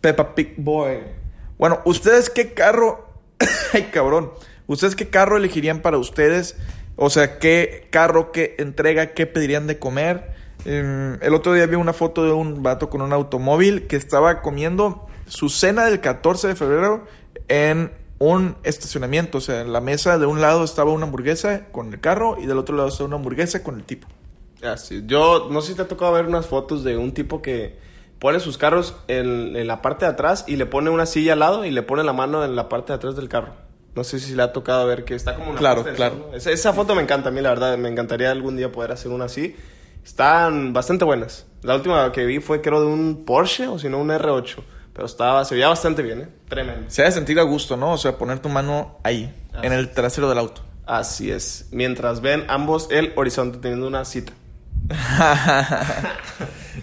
Peppa 0.00 0.34
Pig 0.34 0.54
Boy. 0.56 0.98
Bueno, 1.58 1.80
¿ustedes 1.84 2.28
qué 2.30 2.52
carro? 2.54 3.11
Ay, 3.72 3.90
cabrón. 3.92 4.32
¿Ustedes 4.66 4.96
qué 4.96 5.08
carro 5.08 5.36
elegirían 5.36 5.80
para 5.80 5.98
ustedes? 5.98 6.56
O 6.96 7.10
sea, 7.10 7.38
¿qué 7.38 7.88
carro, 7.90 8.32
qué 8.32 8.54
entrega, 8.58 9.14
qué 9.14 9.26
pedirían 9.26 9.66
de 9.66 9.78
comer? 9.78 10.32
Em, 10.64 11.18
el 11.20 11.34
otro 11.34 11.52
día 11.52 11.66
vi 11.66 11.74
una 11.74 11.92
foto 11.92 12.24
de 12.24 12.32
un 12.32 12.62
vato 12.62 12.88
con 12.88 13.02
un 13.02 13.12
automóvil 13.12 13.86
que 13.86 13.96
estaba 13.96 14.42
comiendo 14.42 15.06
su 15.26 15.48
cena 15.48 15.86
del 15.86 16.00
14 16.00 16.48
de 16.48 16.54
febrero 16.54 17.06
en 17.48 17.92
un 18.18 18.56
estacionamiento. 18.62 19.38
O 19.38 19.40
sea, 19.40 19.62
en 19.62 19.72
la 19.72 19.80
mesa 19.80 20.18
de 20.18 20.26
un 20.26 20.40
lado 20.40 20.64
estaba 20.64 20.92
una 20.92 21.06
hamburguesa 21.06 21.66
con 21.72 21.92
el 21.92 22.00
carro 22.00 22.36
y 22.40 22.46
del 22.46 22.58
otro 22.58 22.76
lado 22.76 22.88
estaba 22.88 23.08
una 23.08 23.16
hamburguesa 23.16 23.62
con 23.62 23.76
el 23.76 23.84
tipo. 23.84 24.06
Así. 24.62 25.02
Yo 25.06 25.48
no 25.50 25.60
sé 25.60 25.68
si 25.68 25.74
te 25.74 25.82
ha 25.82 25.88
tocado 25.88 26.12
ver 26.12 26.26
unas 26.26 26.46
fotos 26.46 26.84
de 26.84 26.96
un 26.96 27.12
tipo 27.12 27.42
que 27.42 27.78
pone 28.22 28.38
sus 28.38 28.56
carros 28.56 28.94
en, 29.08 29.56
en 29.56 29.66
la 29.66 29.82
parte 29.82 30.04
de 30.04 30.12
atrás 30.12 30.44
y 30.46 30.54
le 30.54 30.64
pone 30.64 30.90
una 30.90 31.06
silla 31.06 31.32
al 31.32 31.40
lado 31.40 31.64
y 31.64 31.72
le 31.72 31.82
pone 31.82 32.04
la 32.04 32.12
mano 32.12 32.44
en 32.44 32.54
la 32.54 32.68
parte 32.68 32.92
de 32.92 32.94
atrás 32.98 33.16
del 33.16 33.28
carro. 33.28 33.54
No 33.96 34.04
sé 34.04 34.20
si 34.20 34.36
le 34.36 34.44
ha 34.44 34.52
tocado 34.52 34.86
ver 34.86 35.04
que 35.04 35.16
está 35.16 35.34
como 35.34 35.50
una 35.50 35.58
Claro, 35.58 35.82
claro. 35.96 36.30
Esa, 36.32 36.52
esa 36.52 36.72
foto 36.72 36.94
me 36.94 37.02
encanta 37.02 37.30
a 37.30 37.32
mí, 37.32 37.40
la 37.40 37.48
verdad. 37.48 37.76
Me 37.78 37.88
encantaría 37.88 38.30
algún 38.30 38.56
día 38.56 38.70
poder 38.70 38.92
hacer 38.92 39.10
una 39.10 39.24
así. 39.24 39.56
Están 40.04 40.72
bastante 40.72 41.04
buenas. 41.04 41.46
La 41.62 41.74
última 41.74 42.12
que 42.12 42.24
vi 42.24 42.38
fue 42.38 42.60
creo 42.60 42.80
de 42.80 42.86
un 42.86 43.24
Porsche 43.24 43.66
o 43.66 43.80
si 43.80 43.88
no 43.88 43.98
un 43.98 44.10
R8. 44.10 44.54
Pero 44.92 45.04
estaba, 45.04 45.44
se 45.44 45.56
veía 45.56 45.66
bastante 45.66 46.02
bien, 46.02 46.20
¿eh? 46.20 46.28
Tremendo. 46.48 46.90
Se 46.90 47.02
debe 47.02 47.10
sentir 47.10 47.40
a 47.40 47.42
gusto, 47.42 47.76
¿no? 47.76 47.90
O 47.90 47.98
sea, 47.98 48.18
poner 48.18 48.38
tu 48.38 48.48
mano 48.48 49.00
ahí, 49.02 49.34
en 49.64 49.72
el 49.72 49.90
trasero 49.90 50.28
del 50.28 50.38
auto. 50.38 50.62
Así 50.86 51.32
es. 51.32 51.66
Mientras 51.72 52.20
ven 52.20 52.44
ambos 52.46 52.86
el 52.92 53.12
horizonte 53.16 53.58
teniendo 53.58 53.88
una 53.88 54.04
cita. 54.04 54.32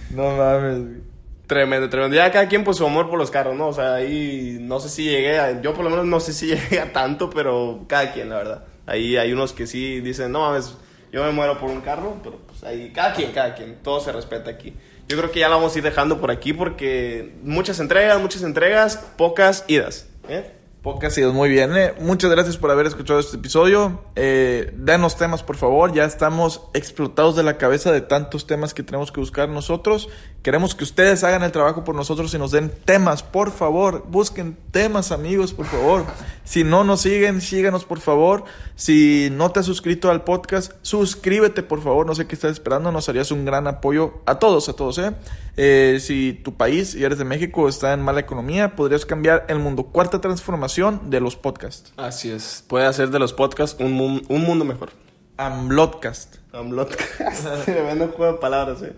no 0.10 0.36
mames, 0.36 0.80
güey. 0.80 1.08
Tremendo, 1.49 1.89
tremendo. 1.89 2.15
Ya 2.15 2.31
cada 2.31 2.47
quien 2.47 2.63
pues 2.63 2.77
su 2.77 2.85
amor 2.85 3.09
por 3.09 3.17
los 3.17 3.31
carros, 3.31 3.55
¿no? 3.55 3.69
O 3.69 3.73
sea, 3.73 3.95
ahí 3.95 4.59
no 4.62 4.79
sé 4.79 4.88
si 4.88 5.05
llegué 5.05 5.39
a... 5.39 5.59
Yo 5.63 5.73
por 5.73 5.83
lo 5.83 5.89
menos 5.89 6.05
no 6.05 6.19
sé 6.19 6.31
si 6.31 6.45
llegué 6.55 6.79
a 6.79 6.93
tanto, 6.93 7.31
pero 7.31 7.85
cada 7.88 8.13
quien, 8.13 8.29
la 8.29 8.35
verdad. 8.35 8.65
Ahí 8.85 9.17
hay 9.17 9.33
unos 9.33 9.51
que 9.53 9.65
sí 9.65 9.99
dicen, 9.99 10.31
no 10.31 10.41
mames, 10.41 10.75
yo 11.12 11.23
me 11.23 11.31
muero 11.31 11.59
por 11.59 11.71
un 11.71 11.81
carro, 11.81 12.17
pero 12.21 12.38
pues 12.45 12.63
ahí 12.63 12.91
cada 12.93 13.13
quien, 13.15 13.31
cada 13.31 13.55
quien. 13.55 13.77
Todo 13.81 13.99
se 13.99 14.12
respeta 14.12 14.51
aquí. 14.51 14.75
Yo 15.07 15.17
creo 15.17 15.31
que 15.31 15.39
ya 15.39 15.49
la 15.49 15.55
vamos 15.55 15.73
a 15.73 15.79
ir 15.79 15.83
dejando 15.83 16.21
por 16.21 16.29
aquí 16.29 16.53
porque 16.53 17.33
muchas 17.41 17.79
entregas, 17.79 18.21
muchas 18.21 18.43
entregas, 18.43 18.97
pocas 19.17 19.65
idas. 19.67 20.07
¿eh? 20.27 20.51
Pocas 20.81 21.17
idas, 21.17 21.33
muy 21.33 21.49
bien. 21.49 21.75
eh. 21.75 21.93
Muchas 21.99 22.31
gracias 22.31 22.55
por 22.55 22.71
haber 22.71 22.85
escuchado 22.85 23.19
este 23.19 23.35
episodio. 23.35 24.01
Eh, 24.15 24.71
denos 24.77 25.17
temas, 25.17 25.43
por 25.43 25.57
favor. 25.57 25.91
Ya 25.93 26.05
estamos 26.05 26.61
explotados 26.73 27.35
de 27.35 27.43
la 27.43 27.57
cabeza 27.57 27.91
de 27.91 27.99
tantos 27.99 28.47
temas 28.47 28.73
que 28.73 28.81
tenemos 28.81 29.11
que 29.11 29.19
buscar 29.19 29.49
nosotros. 29.49 30.07
Queremos 30.41 30.75
que 30.75 30.85
ustedes 30.85 31.25
hagan 31.25 31.43
el 31.43 31.51
trabajo 31.51 31.83
por 31.83 31.95
nosotros 31.95 32.33
y 32.33 32.37
nos 32.37 32.51
den 32.51 32.71
temas, 32.85 33.23
por 33.23 33.51
favor. 33.51 34.05
Busquen 34.07 34.57
temas, 34.71 35.11
amigos, 35.11 35.51
por 35.51 35.65
favor. 35.65 36.05
Si 36.45 36.63
no 36.63 36.85
nos 36.85 37.01
siguen, 37.01 37.41
síganos, 37.41 37.83
por 37.83 37.99
favor. 37.99 38.45
Si 38.75 39.27
no 39.33 39.51
te 39.51 39.59
has 39.59 39.65
suscrito 39.65 40.09
al 40.09 40.23
podcast, 40.23 40.71
suscríbete, 40.81 41.61
por 41.61 41.83
favor. 41.83 42.05
No 42.05 42.15
sé 42.15 42.25
qué 42.25 42.35
estás 42.35 42.53
esperando. 42.53 42.93
Nos 42.93 43.09
harías 43.09 43.31
un 43.31 43.43
gran 43.43 43.67
apoyo 43.67 44.21
a 44.25 44.39
todos, 44.39 44.69
a 44.69 44.73
todos, 44.73 44.97
¿eh? 44.97 45.11
Eh, 45.57 45.97
si 45.99 46.39
tu 46.41 46.53
país 46.55 46.95
y 46.95 47.03
eres 47.03 47.17
de 47.17 47.25
México 47.25 47.67
está 47.67 47.91
en 47.91 48.01
mala 48.01 48.21
economía, 48.21 48.77
podrías 48.77 49.05
cambiar 49.05 49.45
el 49.49 49.59
mundo. 49.59 49.83
Cuarta 49.83 50.21
transformación 50.21 50.68
de 50.77 51.19
los 51.19 51.36
podcasts. 51.36 51.93
Así 51.97 52.29
es. 52.32 52.63
Puede 52.67 52.86
hacer 52.86 53.10
de 53.10 53.19
los 53.19 53.34
podcasts 53.34 53.75
un, 53.79 53.91
mu- 53.93 54.21
un 54.27 54.41
mundo 54.43 54.65
mejor. 54.65 54.89
Amblotcast. 55.38 56.36
Amlotcast. 56.53 57.65
Tremendo 57.65 58.08
juego 58.15 58.34
de 58.34 58.39
palabras, 58.39 58.82
eh. 58.84 58.93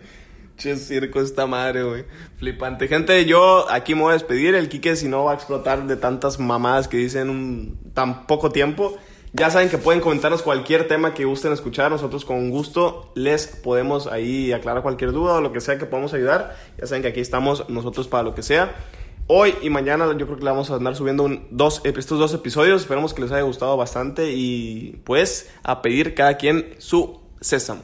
Che, 0.58 0.76
circo 0.76 1.22
esta 1.22 1.48
madre, 1.48 1.84
güey. 1.84 2.06
Flipante. 2.38 2.88
Gente, 2.88 3.26
yo 3.26 3.66
aquí 3.72 3.96
me 3.96 4.02
voy 4.02 4.10
a 4.12 4.14
despedir. 4.14 4.54
El 4.56 4.68
Quique, 4.70 4.96
si 4.96 5.08
no, 5.08 5.24
va 5.24 5.32
a 5.32 5.36
explotar 5.36 5.88
de 5.88 5.96
tantas 5.96 6.40
mamadas 6.40 6.88
que 6.88 6.98
dicen 6.98 7.30
un 7.30 7.80
tan 7.94 8.28
poco 8.28 8.52
tiempo. 8.52 8.98
Ya 9.34 9.50
saben 9.50 9.70
que 9.70 9.78
pueden 9.78 10.02
comentarnos 10.02 10.42
cualquier 10.42 10.88
tema 10.88 11.14
que 11.14 11.24
gusten 11.26 11.54
escuchar. 11.54 11.90
Nosotros 11.90 12.26
con 12.26 12.50
gusto 12.50 13.12
les 13.16 13.48
podemos 13.48 14.08
ahí 14.08 14.52
aclarar 14.52 14.84
cualquier 14.84 15.14
duda 15.14 15.36
o 15.36 15.42
lo 15.42 15.54
que 15.54 15.62
sea 15.62 15.78
que 15.78 15.86
podamos 15.86 16.14
ayudar. 16.14 16.56
Ya 16.78 16.86
saben 16.86 17.02
que 17.02 17.08
aquí 17.08 17.22
estamos 17.22 17.70
nosotros 17.70 18.08
para 18.08 18.24
lo 18.24 18.36
que 18.36 18.44
sea. 18.44 18.76
Hoy 19.34 19.56
y 19.62 19.70
mañana 19.70 20.06
yo 20.18 20.26
creo 20.26 20.36
que 20.38 20.44
le 20.44 20.50
vamos 20.50 20.70
a 20.72 20.76
andar 20.76 20.94
subiendo 20.94 21.24
un- 21.24 21.48
dos, 21.52 21.80
estos 21.86 22.20
dos 22.20 22.34
episodios. 22.34 22.82
Esperemos 22.82 23.14
que 23.14 23.22
les 23.22 23.32
haya 23.32 23.44
gustado 23.44 23.78
bastante 23.78 24.34
y 24.34 25.00
pues 25.06 25.50
a 25.64 25.82
pedir 25.82 26.16
cada 26.16 26.36
quien 26.36 26.76
su 26.80 27.22
sésamo. 27.40 27.82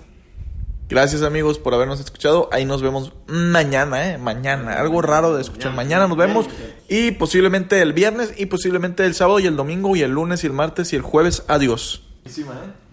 Gracias 0.89 1.21
amigos 1.21 1.57
por 1.57 1.73
habernos 1.73 2.01
escuchado. 2.01 2.49
Ahí 2.51 2.65
nos 2.65 2.81
vemos 2.81 3.13
mañana, 3.27 4.10
¿eh? 4.12 4.17
Mañana. 4.17 4.73
Algo 4.73 5.01
raro 5.01 5.36
de 5.36 5.41
escuchar. 5.41 5.73
Mañana 5.73 6.07
nos 6.10 6.17
vemos. 6.17 6.47
Y 6.89 7.12
posiblemente 7.12 7.81
el 7.81 7.93
viernes 7.93 8.33
y 8.38 8.47
posiblemente 8.47 9.05
el 9.05 9.13
sábado 9.13 9.39
y 9.39 9.47
el 9.47 9.55
domingo 9.55 9.95
y 9.95 10.01
el 10.01 10.12
lunes 10.12 10.43
y 10.43 10.47
el 10.47 10.53
martes 10.53 10.91
y 10.91 10.97
el 10.97 11.01
jueves. 11.01 11.43
Adiós. 11.47 12.03
¿eh? 12.25 12.87